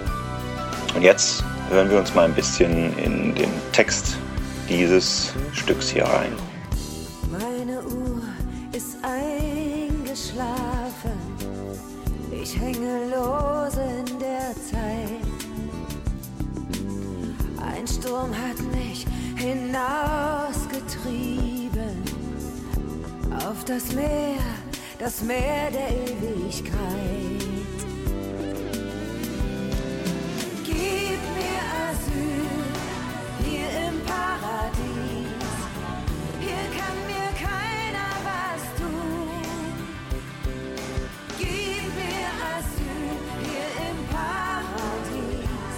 [0.95, 4.19] Und jetzt hören wir uns mal ein bisschen in den Text
[4.69, 6.33] dieses Stücks hier rein.
[7.33, 8.21] Meine Uhr
[8.73, 10.45] ist eingeschlafen.
[12.31, 15.25] Ich hänge lose in der Zeit.
[17.63, 18.70] Ein Sturm hat
[23.61, 24.39] auf das Meer,
[24.99, 26.75] das Meer der Ewigkeit.
[30.65, 32.47] Gib mir Asyl
[33.45, 35.53] hier im Paradies.
[36.41, 39.29] Hier kann mir keiner was tun.
[41.39, 43.13] Gib mir Asyl
[43.45, 45.77] hier im Paradies.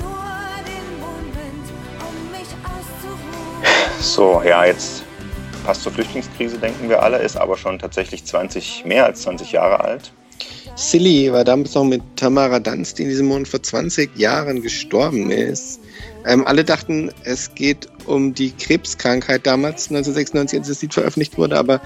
[0.00, 0.34] Nur
[0.66, 1.66] den Moment,
[2.08, 4.00] um mich auszuruhen.
[4.00, 5.01] So, ja, jetzt
[5.72, 9.80] passt zur Flüchtlingskrise, denken wir alle, ist aber schon tatsächlich 20, mehr als 20 Jahre
[9.80, 10.12] alt.
[10.74, 15.30] Silly war damals noch mit Tamara Danz, die in diesem Monat vor 20 Jahren gestorben
[15.30, 15.80] ist.
[16.26, 21.58] Ähm, alle dachten, es geht um die Krebskrankheit damals, 1996, als das Lied veröffentlicht wurde,
[21.58, 21.80] aber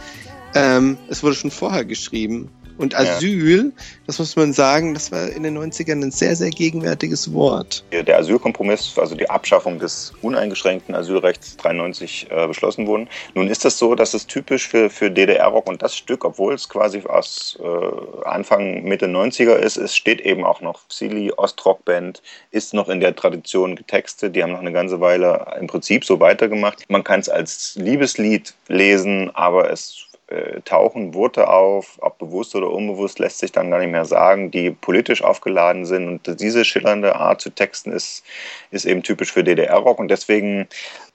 [0.57, 2.51] ähm, es wurde schon vorher geschrieben.
[2.79, 3.73] Und Asyl,
[4.07, 7.85] das muss man sagen, das war in den 90ern ein sehr, sehr gegenwärtiges Wort.
[7.93, 13.09] Der Asylkompromiss, also die Abschaffung des uneingeschränkten Asylrechts 93 äh, beschlossen wurden.
[13.35, 16.69] Nun ist das so, dass es typisch für, für DDR-Rock und das Stück, obwohl es
[16.69, 22.75] quasi aus äh, Anfang, Mitte 90er ist, es steht eben auch noch Silly, Ostrock-Band, ist
[22.75, 24.37] noch in der Tradition getextet.
[24.37, 26.85] Die haben noch eine ganze Weile im Prinzip so weitergemacht.
[26.89, 32.71] Man kann es als Liebeslied lesen, aber es äh, tauchen Worte auf, ob bewusst oder
[32.71, 36.09] unbewusst, lässt sich dann gar nicht mehr sagen, die politisch aufgeladen sind.
[36.09, 38.25] Und diese schillernde Art zu texten ist,
[38.73, 39.99] ist eben typisch für DDR-Rock.
[40.01, 40.67] Und deswegen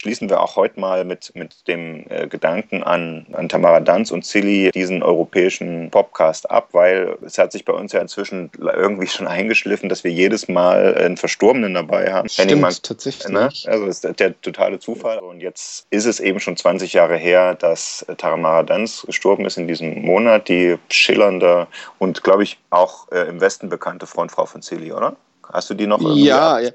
[0.01, 4.25] schließen wir auch heute mal mit, mit dem äh, Gedanken an, an Tamara Danz und
[4.25, 9.27] Silly diesen europäischen Podcast ab, weil es hat sich bei uns ja inzwischen irgendwie schon
[9.27, 12.27] eingeschliffen, dass wir jedes Mal einen Verstorbenen dabei haben.
[12.27, 13.31] Stimmt, jemand- tatsächlich.
[13.31, 13.49] Ne?
[13.67, 15.19] Also das ist der totale Zufall.
[15.19, 19.67] Und jetzt ist es eben schon 20 Jahre her, dass Tamara Danz gestorben ist in
[19.67, 20.47] diesem Monat.
[20.47, 21.67] Die schillernde
[21.99, 25.15] und, glaube ich, auch äh, im Westen bekannte Frontfrau von Silly, oder?
[25.53, 25.99] Hast du die noch?
[25.99, 26.71] irgendwie Ja, ja.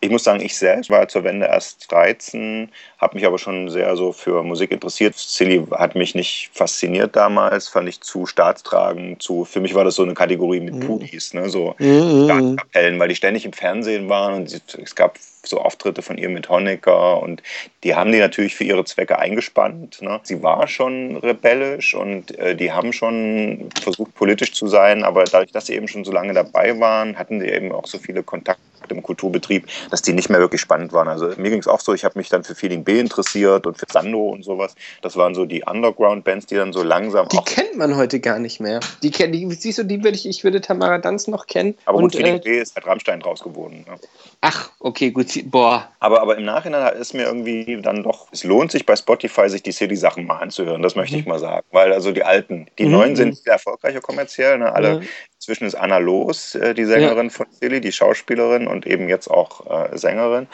[0.00, 3.96] Ich muss sagen, ich selbst war zur Wende erst 13, habe mich aber schon sehr
[3.96, 5.14] so für Musik interessiert.
[5.16, 9.94] Silly hat mich nicht fasziniert damals, fand ich zu staatstragend, zu, für mich war das
[9.94, 12.24] so eine Kategorie mit Pudis, ne, so Mhm.
[12.24, 16.48] Staatskapellen, weil die ständig im Fernsehen waren und es gab so Auftritte von ihr mit
[16.48, 17.42] Honecker und
[17.84, 20.02] die haben die natürlich für ihre Zwecke eingespannt.
[20.02, 20.20] Ne?
[20.22, 25.52] Sie war schon rebellisch und äh, die haben schon versucht politisch zu sein, aber dadurch,
[25.52, 28.60] dass sie eben schon so lange dabei waren, hatten sie eben auch so viele Kontakte
[28.88, 31.08] im Kulturbetrieb, dass die nicht mehr wirklich spannend waren.
[31.08, 33.78] Also mir ging es auch so, ich habe mich dann für Feeling B interessiert und
[33.78, 34.74] für Sando und sowas.
[35.02, 38.60] Das waren so die Underground-Bands, die dann so langsam Die kennt man heute gar nicht
[38.60, 38.80] mehr.
[39.02, 41.76] Die, kenn- die siehst du, die würde ich, ich würde Tamara Danz noch kennen.
[41.84, 43.84] aber gut, Und, Feeling äh, B ist halt Rammstein draus geworden.
[43.88, 43.96] Ne?
[44.42, 45.26] ach, okay, gut.
[45.50, 49.48] Boah, Aber, aber im Nachhinein ist mir irgendwie dann doch, es lohnt sich bei Spotify,
[49.48, 51.66] sich die City-Sachen mal anzuhören, das möchte ich mal sagen.
[51.72, 52.90] Weil also die alten, die Mhm.
[52.92, 54.58] neuen sind sehr erfolgreicher kommerziell.
[54.58, 54.72] Ne?
[54.72, 55.08] Alle, Mhm.
[55.40, 59.64] Inzwischen ist Anna Los, äh, die Sängerin von Silly, die Schauspielerin und eben jetzt auch
[59.90, 60.48] äh, Sängerin.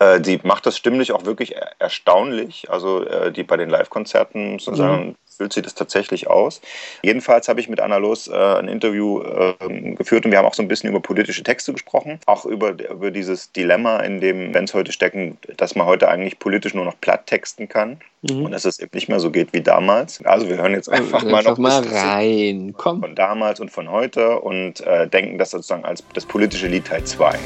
[0.00, 2.68] Äh, die macht das stimmlich auch wirklich er erstaunlich.
[2.68, 6.60] Also äh, die bei den Live-Konzerten sozusagen füllt sie das tatsächlich aus.
[7.02, 9.22] Jedenfalls habe ich mit Anna Los äh, ein Interview
[9.60, 12.70] ähm, geführt und wir haben auch so ein bisschen über politische Texte gesprochen, auch über,
[12.70, 17.00] über dieses Dilemma, in dem Bands heute stecken, dass man heute eigentlich politisch nur noch
[17.00, 18.44] platt texten kann Mhm.
[18.44, 20.24] und dass es eben nicht mehr so geht wie damals.
[20.24, 22.72] Also wir hören jetzt einfach mal noch mal rein.
[22.76, 23.00] Komm.
[23.00, 27.02] von damals und von heute und äh, denken das sozusagen als das politische Lied Teil
[27.02, 27.36] 2.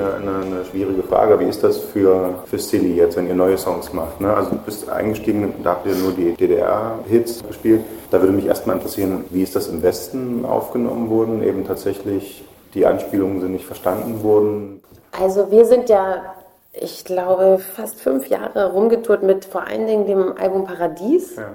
[0.00, 1.38] eine, eine, eine schwierige Frage.
[1.40, 4.20] Wie ist das für, für Silly jetzt, wenn ihr neue Songs macht?
[4.20, 4.32] Ne?
[4.32, 7.82] Also du bist eingestiegen, da habt ihr nur die DDR-Hits gespielt.
[8.10, 11.42] Da würde mich erstmal interessieren, wie ist das im Westen aufgenommen worden?
[11.42, 12.44] Eben tatsächlich
[12.74, 14.80] die Anspielungen sind nicht verstanden worden.
[15.18, 16.34] Also wir sind ja,
[16.72, 21.36] ich glaube, fast fünf Jahre rumgetourt mit vor allen Dingen dem Album Paradies.
[21.36, 21.54] Ja.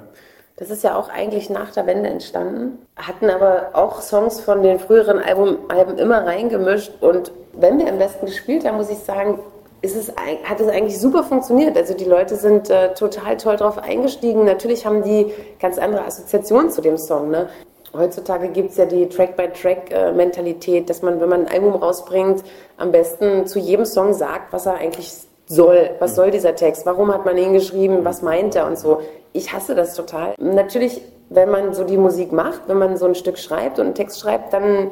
[0.57, 2.79] Das ist ja auch eigentlich nach der Wende entstanden.
[2.95, 6.93] Hatten aber auch Songs von den früheren Album, Alben immer reingemischt.
[7.01, 9.39] Und wenn wir im Westen gespielt haben, muss ich sagen,
[9.81, 10.13] ist es,
[10.45, 11.75] hat es eigentlich super funktioniert.
[11.75, 14.45] Also die Leute sind äh, total toll drauf eingestiegen.
[14.45, 17.29] Natürlich haben die ganz andere Assoziationen zu dem Song.
[17.29, 17.49] Ne?
[17.93, 22.43] Heutzutage gibt es ja die Track-by-Track-Mentalität, dass man, wenn man ein Album rausbringt,
[22.77, 25.11] am besten zu jedem Song sagt, was er eigentlich
[25.45, 25.91] soll.
[25.99, 26.85] Was soll dieser Text?
[26.85, 28.03] Warum hat man ihn geschrieben?
[28.03, 29.01] Was meint er und so?
[29.33, 30.33] Ich hasse das total.
[30.39, 33.95] Natürlich, wenn man so die Musik macht, wenn man so ein Stück schreibt und einen
[33.95, 34.91] Text schreibt, dann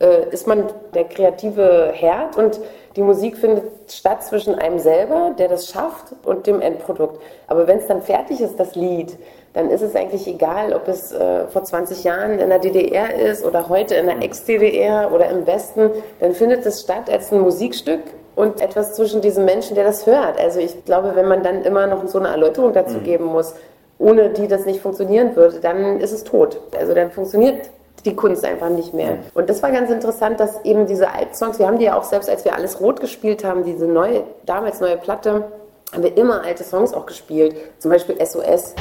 [0.00, 2.60] äh, ist man der kreative Herd und
[2.96, 7.20] die Musik findet statt zwischen einem selber, der das schafft, und dem Endprodukt.
[7.48, 9.16] Aber wenn es dann fertig ist, das Lied,
[9.52, 13.44] dann ist es eigentlich egal, ob es äh, vor 20 Jahren in der DDR ist
[13.44, 15.90] oder heute in der Ex-DDR oder im Westen,
[16.20, 18.00] dann findet es statt als ein Musikstück
[18.36, 20.38] und etwas zwischen diesem Menschen, der das hört.
[20.38, 23.54] Also ich glaube, wenn man dann immer noch so eine Erläuterung dazu geben muss,
[23.98, 26.58] ohne die das nicht funktionieren würde, dann ist es tot.
[26.78, 27.70] Also dann funktioniert
[28.04, 29.18] die Kunst einfach nicht mehr.
[29.34, 32.04] Und das war ganz interessant, dass eben diese alten Songs, wir haben die ja auch
[32.04, 35.44] selbst, als wir alles rot gespielt haben, diese neue, damals neue Platte,
[35.92, 37.56] haben wir immer alte Songs auch gespielt.
[37.78, 38.74] Zum Beispiel SOS.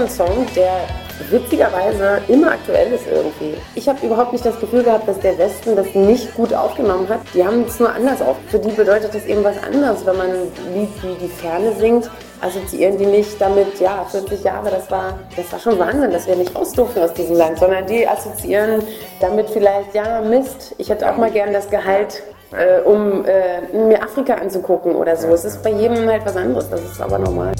[0.00, 0.86] Ein Song, der
[1.30, 3.54] witzigerweise immer aktuell ist irgendwie.
[3.74, 7.20] Ich habe überhaupt nicht das Gefühl gehabt, dass der Westen das nicht gut aufgenommen hat.
[7.34, 8.36] Die haben es nur anders auf.
[8.48, 10.30] Für die bedeutet das eben was anderes, wenn man
[10.74, 12.10] Lied wie Die Ferne singt.
[12.40, 16.36] Assoziieren die nicht damit, ja, 40 Jahre, das war, das war schon Wahnsinn, dass wir
[16.36, 18.82] nicht raus durften aus diesem Land, sondern die assoziieren
[19.20, 22.22] damit vielleicht, ja, Mist, ich hätte auch mal gern das Gehalt,
[22.52, 25.28] äh, um äh, mir Afrika anzugucken oder so.
[25.28, 27.52] Es ist bei jedem halt was anderes, das ist aber normal.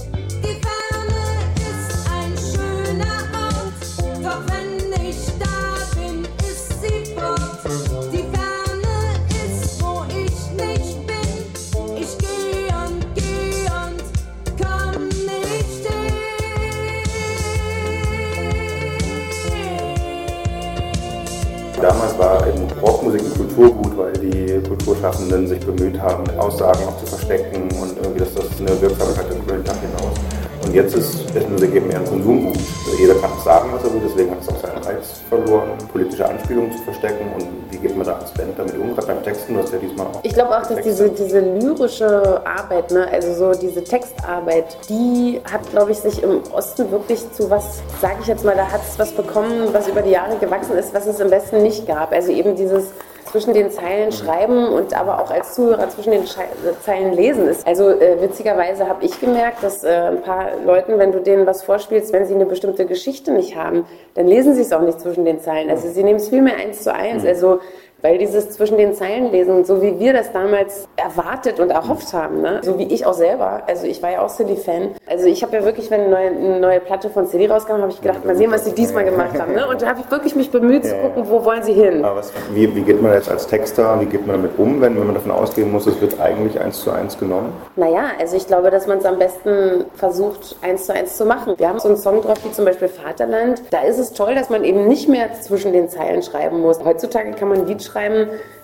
[21.81, 27.07] Damals war eben Rockmusik ein Kulturgut, weil die Kulturschaffenden sich bemüht haben, Aussagen auch zu
[27.07, 30.15] verstecken und irgendwie, dass das eine Wirksamkeit hat über den Tag hinaus.
[30.63, 32.57] Und jetzt ist, Musik eben eher ein Konsumgut.
[32.57, 36.29] Also jeder kann sagen, was er will, deswegen hat es auch seinen Reiz verloren, politische
[36.29, 37.27] Anspielungen zu verstecken.
[37.35, 37.47] Und
[37.81, 38.95] geht man da als Band damit um?
[38.95, 40.21] Gerade beim Texten, du hast ja diesmal auch.
[40.23, 45.69] Ich glaube auch, dass diese, diese lyrische Arbeit, ne, also so diese Textarbeit, die hat,
[45.71, 48.99] glaube ich, sich im Osten wirklich zu was, sage ich jetzt mal, da hat es
[48.99, 52.13] was bekommen, was über die Jahre gewachsen ist, was es im Westen nicht gab.
[52.13, 52.89] Also eben dieses
[53.31, 56.47] zwischen den Zeilen schreiben und aber auch als Zuhörer zwischen den Schei
[56.83, 57.67] Zeilen lesen ist.
[57.67, 61.63] Also äh, witzigerweise habe ich gemerkt, dass äh, ein paar Leuten, wenn du denen was
[61.63, 65.25] vorspielst, wenn sie eine bestimmte Geschichte nicht haben, dann lesen sie es auch nicht zwischen
[65.25, 65.71] den Zeilen.
[65.71, 67.25] Also sie nehmen es vielmehr eins zu eins.
[67.25, 67.61] Also
[68.03, 72.41] weil dieses zwischen den Zeilen lesen, so wie wir das damals erwartet und erhofft haben,
[72.41, 72.61] ne?
[72.63, 74.91] so wie ich auch selber, also ich war ja auch Silly-Fan.
[75.09, 77.91] Also ich habe ja wirklich, wenn eine neue, eine neue Platte von Silly rauskam, habe
[77.91, 79.53] ich gedacht, mal sehen, was sie diesmal gemacht haben.
[79.55, 79.67] Ne?
[79.67, 81.03] Und da habe ich wirklich mich bemüht zu Ja, ja.
[81.09, 82.05] gucken, wo wollen sie hin.
[82.05, 84.97] Aber was, wie, wie geht man jetzt als Texter, wie geht man damit um, wenn,
[84.99, 87.53] wenn man davon ausgehen muss, es wird eigentlich eins zu eins genommen?
[87.77, 91.55] Naja, also ich glaube, dass man es am besten versucht, eins zu eins zu machen.
[91.59, 93.63] Wir haben so einen Song drauf, wie zum Beispiel Vaterland.
[93.71, 96.83] Da ist es toll, dass man eben nicht mehr zwischen den Zeilen schreiben muss.
[96.85, 97.90] Heutzutage kann man ein Lied schreiben,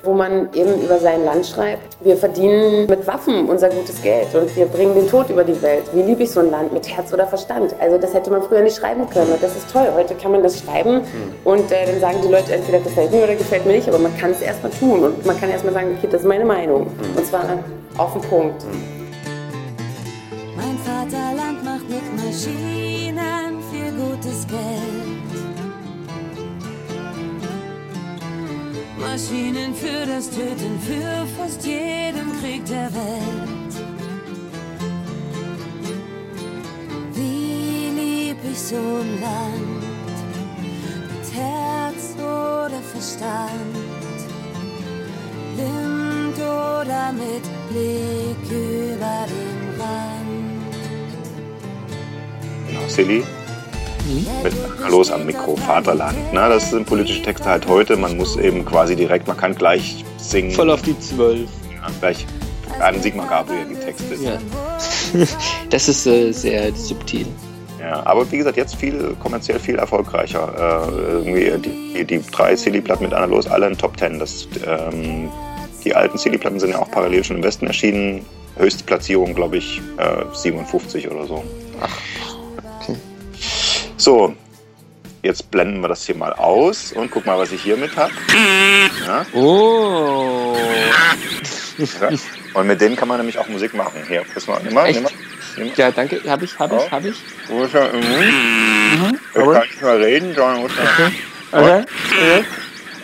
[0.02, 1.96] wo man eben über sein Land schreibt.
[2.00, 5.84] Wir verdienen mit Waffen unser gutes Geld und wir bringen den Tod über die Welt.
[5.92, 7.74] Wie liebe ich so ein Land mit Herz oder Verstand?
[7.80, 9.88] Also das hätte man früher nicht schreiben können und das ist toll.
[9.94, 11.00] Heute kann man das schreiben
[11.44, 14.16] und äh, dann sagen die Leute entweder gefällt mir oder gefällt mir nicht, aber man
[14.16, 16.86] kann es erstmal tun und man kann erstmal sagen, okay, das ist meine Meinung.
[17.16, 17.44] Und zwar
[17.98, 18.64] auf den Punkt.
[20.56, 25.05] Mein Vaterland macht mit Maschinen viel gutes Geld.
[29.16, 33.74] Maschinen für das Töten, für fast jeden Krieg der Welt.
[37.14, 39.84] Wie lieb ich so ein Land
[41.08, 43.74] mit Herz oder Verstand,
[45.54, 50.76] blind oder mit Blick über den Rand.
[53.08, 53.35] Mit
[54.90, 56.32] Los am Mikro, Vaterland.
[56.32, 56.48] Ne?
[56.48, 57.96] Das sind politische Texte halt heute.
[57.96, 60.50] Man muss eben quasi direkt, man kann gleich singen.
[60.50, 61.48] Voll auf die Zwölf.
[61.74, 62.26] Ja, gleich
[62.80, 64.14] an Sigmar Gabriel die Texte.
[64.16, 64.38] Ja.
[65.70, 67.26] das ist äh, sehr subtil.
[67.80, 70.88] Ja, aber wie gesagt, jetzt viel kommerziell viel erfolgreicher.
[71.24, 74.18] Äh, die, die drei Silly-Platten mit Anna Los, alle in Top Ten.
[74.18, 75.30] Das, ähm,
[75.84, 78.24] die alten Silly-Platten sind ja auch parallel schon im Westen erschienen.
[78.56, 81.44] Höchste Platzierung, glaube ich, äh, 57 oder so.
[81.80, 81.96] Ach,
[82.80, 82.96] okay.
[83.98, 84.34] So,
[85.26, 88.12] jetzt blenden wir das hier mal aus und guck mal, was ich hier mit habe.
[89.06, 89.26] Ja?
[89.34, 90.56] Oh.
[92.54, 94.02] Und mit denen kann man nämlich auch Musik machen.
[94.08, 95.06] Hier, pass mal, nimm mal, nimm.
[95.76, 96.20] Ja, danke.
[96.26, 97.16] Hab ich, hab ich, hab ich.
[97.48, 97.92] Wo ist er?
[97.92, 99.18] Mhm.
[99.34, 101.12] Ich Aber- kann nicht mehr reden, sondern muss Okay.
[101.52, 101.82] Okay.
[101.82, 102.44] Okay.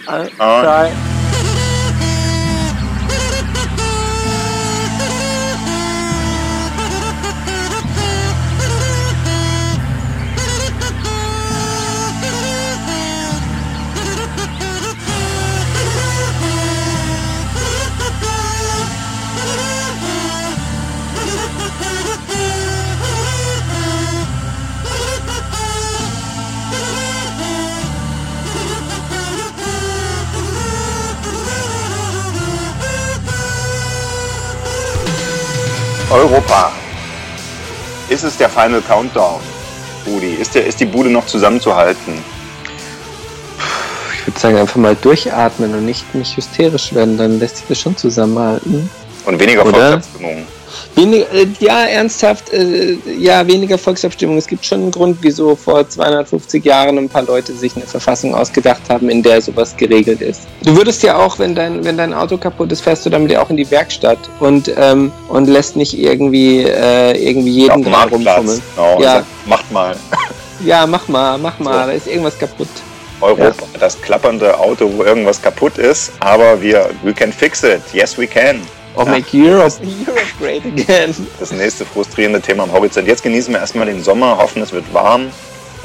[0.07, 0.89] Eins, Ah.
[36.13, 36.73] Europa.
[38.09, 39.41] Ist es der Final Countdown,
[40.07, 40.35] Rudi?
[40.35, 42.23] Ist, der, ist die Bude noch zusammenzuhalten?
[44.15, 47.81] Ich würde sagen, einfach mal durchatmen und nicht, nicht hysterisch werden, dann lässt sich das
[47.81, 48.89] schon zusammenhalten.
[49.25, 49.63] Und weniger?
[49.63, 50.47] Volksabstimmungen.
[50.95, 54.37] Wenig, äh, ja, ernsthaft, äh, ja, weniger Volksabstimmung.
[54.39, 58.35] Es gibt schon einen Grund, wieso vor 250 Jahren ein paar Leute sich eine Verfassung
[58.35, 60.43] ausgedacht haben, in der sowas geregelt ist.
[60.65, 63.43] Du würdest ja auch, wenn dein, wenn dein Auto kaputt ist, fährst du damit ja
[63.43, 68.39] auch in die Werkstatt und, ähm, und lässt nicht irgendwie, äh, irgendwie jeden Marktplatz.
[68.39, 68.63] rumfummeln.
[68.77, 69.13] Genau, Ja.
[69.15, 69.97] also macht mal.
[70.65, 71.87] Ja, mach mal, mach mal, So.
[71.87, 72.69] da ist irgendwas kaputt.
[73.21, 77.81] Europa, das klappernde Auto, wo irgendwas kaputt ist, aber wir, we can fix it.
[77.93, 78.61] Yes, we can.
[78.95, 79.11] Or Ja.
[79.13, 81.15] make Europe, Europe great again.
[81.41, 83.07] Das nächste frustrierende Thema am Horizont.
[83.07, 85.31] Jetzt genießen wir erstmal den Sommer, hoffen, es wird warm.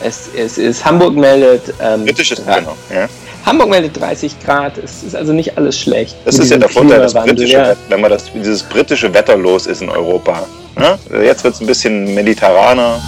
[0.04, 2.76] Es, es ist, Hamburg meldet, ähm, Britisches, genau.
[2.94, 3.08] Ja.
[3.46, 6.16] Hamburg meldet 30 Grad, es ist also nicht alles schlecht.
[6.26, 7.76] Das ist ja der Vorteil, das britische, ja.
[7.88, 10.46] Wenn man das, dieses britische Wetter los ist in Europa.
[10.80, 11.00] Ja?
[11.24, 13.02] Jetzt wird es ein bisschen mediterraner.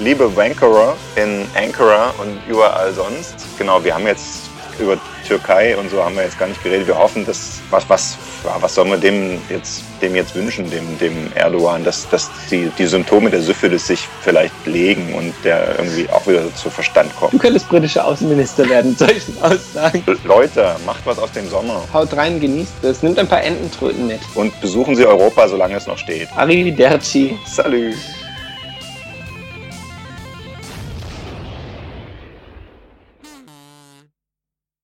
[0.00, 3.36] Liebe Wankerer in Ankara und überall sonst.
[3.58, 6.86] Genau, wir haben jetzt über Türkei und so haben wir jetzt gar nicht geredet.
[6.86, 8.16] Wir hoffen, dass was was
[8.60, 12.86] was soll man dem jetzt dem jetzt wünschen, dem dem Erdogan, dass dass die die
[12.86, 17.40] Symptome der Syphilis sich vielleicht legen und der irgendwie auch wieder zu Verstand Du kommt.
[17.42, 20.04] könntest britischer Außenminister werden, solchen Aussagen.
[20.24, 24.20] Leute, macht was aus dem Sommer Haut rein, genießt es, nimmt ein paar Ententröten mit.
[24.34, 26.28] und besuchen Sie Europa, solange es noch steht.
[26.36, 27.38] Arrivederci.
[27.46, 27.94] Salut.